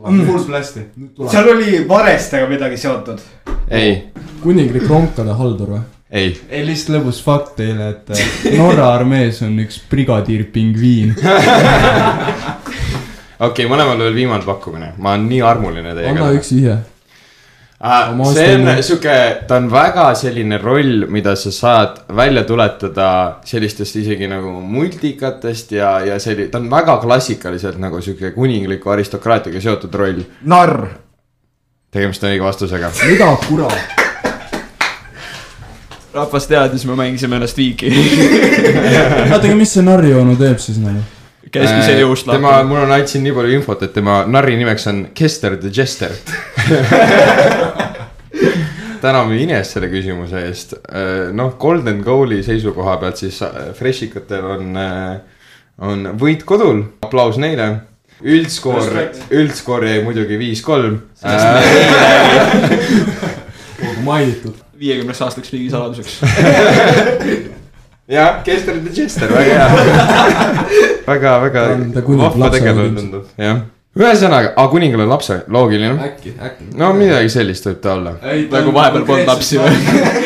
full 0.00 0.44
blast'i. 0.48 0.86
seal 1.28 1.54
oli 1.54 1.80
varestega 1.88 2.48
midagi 2.50 2.76
seotud? 2.80 3.22
ei, 3.70 3.96
kuninglik 4.42 4.86
ronkade 4.88 5.36
haldur 5.38 5.74
või? 5.76 5.82
ei, 6.10 6.32
ei, 6.48 6.64
lihtsalt 6.66 6.98
lõbus 6.98 7.20
fakt 7.24 7.56
teile, 7.60 7.90
et 7.94 8.14
äh, 8.14 8.56
Norra 8.58 8.90
armees 8.96 9.42
on 9.46 9.58
üks 9.62 9.78
brigadiir 9.90 10.48
pingviin. 10.54 11.14
okei 13.40 13.46
okay,, 13.46 13.68
mõlemal 13.70 13.98
veel 14.00 14.16
viimane 14.16 14.46
pakkumine, 14.46 14.94
ma 14.98 15.14
olen 15.14 15.28
nii 15.30 15.42
armuline 15.46 15.94
teiega 15.94 16.16
anna. 16.16 16.32
üks 16.38 16.50
vihje. 16.56 16.80
Ma 17.80 18.32
see 18.34 18.56
on 18.58 18.82
sihuke, 18.84 19.12
ta 19.48 19.56
on 19.56 19.70
väga 19.72 20.10
selline 20.20 20.58
roll, 20.60 21.06
mida 21.08 21.32
sa 21.36 21.48
saad 21.54 22.02
välja 22.16 22.42
tuletada 22.44 23.06
sellistest 23.48 23.96
isegi 24.02 24.26
nagu 24.28 24.52
multikatest 24.60 25.72
ja, 25.72 25.94
ja 26.04 26.18
selline, 26.20 26.50
ta 26.52 26.60
on 26.60 26.68
väga 26.70 26.98
klassikaliselt 27.00 27.78
nagu 27.80 28.02
sihuke 28.04 28.34
kuningliku 28.36 28.92
aristokraatiaga 28.92 29.62
seotud 29.64 29.96
roll. 29.96 30.20
narr. 30.44 30.76
tegemist 31.90 32.24
on 32.24 32.34
õige 32.34 32.44
vastusega. 32.44 32.92
mida 33.08 33.30
kurat? 33.46 33.96
rahvas 36.12 36.46
teadis, 36.52 36.84
me 36.84 36.98
mängisime 37.00 37.40
ennast 37.40 37.56
viiki. 37.56 37.94
oota, 39.32 39.40
aga 39.40 39.56
mis 39.56 39.72
see 39.78 39.88
narrijoonu 39.88 40.36
teeb 40.36 40.60
siis 40.60 40.82
nagu? 40.84 41.00
Käiski 41.54 41.82
see 41.86 41.98
jõust 42.00 42.26
Äh, 42.28 42.32
tema, 42.36 42.50
lahti. 42.56 42.68
mul 42.70 42.80
on 42.84 42.92
andsin 42.94 43.22
nii 43.26 43.34
palju 43.36 43.52
infot, 43.58 43.82
et 43.86 43.92
tema 43.94 44.14
narri 44.26 44.56
nimeks 44.60 44.84
on 44.90 44.98
Kester 45.14 45.56
the 45.60 45.70
Jester. 45.74 46.12
täname 49.04 49.34
Ines 49.40 49.68
selle 49.72 49.88
küsimuse 49.92 50.38
eest. 50.46 50.74
noh, 51.32 51.54
Golden 51.58 52.02
Goal'i 52.04 52.42
seisukoha 52.44 52.96
pealt 53.00 53.16
siis 53.22 53.42
äh, 53.46 53.50
Freshikatel 53.76 54.44
on, 54.56 54.64
on 55.78 55.98
võit 56.20 56.42
kodul, 56.44 56.78
aplaus 57.06 57.36
neile. 57.40 57.68
üldskoor, 58.20 58.84
üldskoor 59.32 59.84
jäi 59.88 60.02
muidugi 60.04 60.36
viis-kolm. 60.38 61.00
mainitud. 64.04 64.54
viiekümneks 64.78 65.22
aastaks 65.22 65.52
riigisaladuseks. 65.52 66.20
jah, 68.10 68.40
Kester 68.44 68.78
the 68.84 68.94
Jester, 69.00 69.30
väga 69.32 69.58
hea. 69.58 69.68
väga, 71.10 71.36
väga 71.46 71.66
vahva 72.24 72.50
tegelane 72.54 72.94
tundub, 72.96 73.28
jah. 73.38 73.62
ühesõnaga, 73.96 74.52
aa 74.58 74.68
kuningal 74.72 75.04
on 75.06 75.12
lapse, 75.14 75.40
loogiline. 75.50 75.96
äkki, 76.10 76.34
äkki. 76.38 76.70
no 76.78 76.92
midagi 76.98 77.30
sellist 77.32 77.66
võib 77.70 77.80
ta 77.82 77.94
olla. 77.96 78.16
nagu 78.52 78.74
vahepeal 78.76 79.06
polnud 79.08 79.30
lapsi 79.30 79.58
või? 79.62 79.74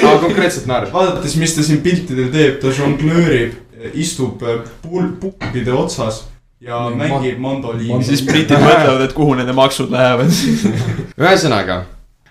aa, 0.04 0.18
konkreetselt 0.24 0.68
narr. 0.70 0.90
vaadates, 0.92 1.36
mis 1.40 1.56
ta 1.56 1.64
siin 1.66 1.82
piltidel 1.84 2.30
teeb, 2.34 2.60
ta 2.62 2.72
žonglöörib, 2.74 3.56
istub 4.00 4.42
äh, 4.44 4.62
pul-, 4.84 5.12
pukkide 5.20 5.72
otsas 5.76 6.24
ja 6.64 6.86
Mingi 6.88 7.00
mängib 7.12 7.38
man- 7.38 7.58
mandoliini. 7.60 8.04
siis 8.04 8.22
britid 8.24 8.56
mõtlevad, 8.64 9.02
et 9.04 9.12
kuhu 9.16 9.34
nende 9.36 9.52
maksud 9.56 9.92
lähevad. 9.92 10.32
ühesõnaga, 11.24 11.82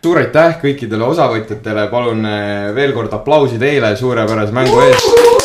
suur 0.03 0.17
aitäh 0.23 0.57
kõikidele 0.63 1.05
osavõtjatele, 1.13 1.85
palun 1.93 2.25
eh, 2.25 2.71
veel 2.75 2.93
kord 2.97 3.13
aplausi 3.13 3.61
teile 3.61 3.93
suurepärase 3.99 4.55
mängu 4.55 4.81
eest. 4.87 5.42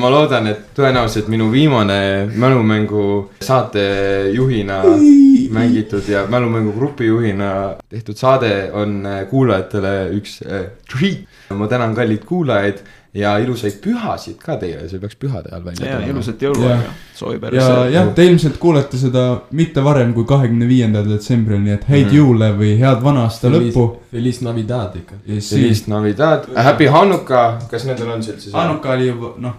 Ma 0.00 0.08
loodan, 0.12 0.46
et 0.48 0.70
tõenäoliselt 0.76 1.28
minu 1.32 1.50
viimane 1.52 2.28
mälumängu 2.40 3.04
saatejuhina 3.44 4.78
mängitud 5.52 6.08
ja 6.08 6.24
mälumängu 6.30 6.72
grupijuhina 6.76 7.50
tehtud 7.92 8.16
saade 8.16 8.70
on 8.72 9.02
kuulajatele 9.30 9.94
üks 10.16 10.40
eh, 10.46 10.66
treat. 10.88 11.28
ma 11.52 11.68
tänan 11.68 11.94
kalleid 11.94 12.24
kuulajaid 12.24 12.80
ja 13.14 13.34
ilusaid 13.42 13.74
pühasid 13.84 14.38
ka 14.40 14.54
teile, 14.56 14.86
see 14.88 14.98
peaks 15.00 15.16
pühade 15.20 15.50
ajal 15.52 15.64
välja 15.66 15.84
ja 15.86 15.96
tulema. 15.98 16.12
ilusat 16.14 16.40
jõuluaega 16.46 16.92
soovib 17.18 17.42
ja 17.52 17.66
jah, 17.92 18.06
te 18.16 18.24
ilmselt 18.24 18.56
kuulete 18.62 18.96
seda 18.96 19.24
mitte 19.52 19.84
varem 19.84 20.14
kui 20.16 20.24
kahekümne 20.24 20.64
viiendal 20.68 21.04
detsembril, 21.10 21.60
nii 21.60 21.74
et 21.74 21.84
häid 21.90 22.06
Mhm. 22.06 22.16
jõule 22.16 22.48
või 22.56 22.70
head 22.80 23.02
vana 23.04 23.26
aasta 23.26 23.50
lõppu. 23.52 23.84
Feliz 24.10 24.40
Navidad 24.42 24.96
ikka. 24.96 25.14
Feliz 25.26 25.86
Navidad, 25.88 26.48
Happy 26.56 26.86
Hanukkah, 26.86 27.68
kas 27.70 27.84
nendel 27.84 28.10
on 28.14 28.22
see 28.22 28.32
üldse? 28.32 28.50
Hanuka 28.56 28.92
oli 28.96 29.06
juba 29.10 29.34
noh. 29.38 29.54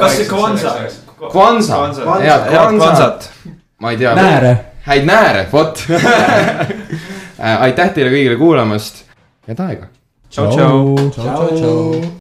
kas 0.00 0.16
see 0.16 0.26
Kwanza? 0.28 0.76
Kwanza, 1.18 1.80
head 2.20 2.48
Kwanzat, 2.52 3.30
ma 3.80 3.90
ei 3.90 3.96
tea. 3.96 4.14
nääre. 4.14 4.56
häid 4.84 5.04
nääre, 5.08 5.46
vot. 5.52 5.86
aitäh 7.64 7.90
teile 7.94 8.10
kõigile 8.12 8.36
kuulamast, 8.38 9.04
head 9.48 9.60
aega. 9.60 9.88
tšau, 10.30 10.50
tšau. 10.52 11.10
tšau, 11.10 11.48
tšau. 11.56 12.16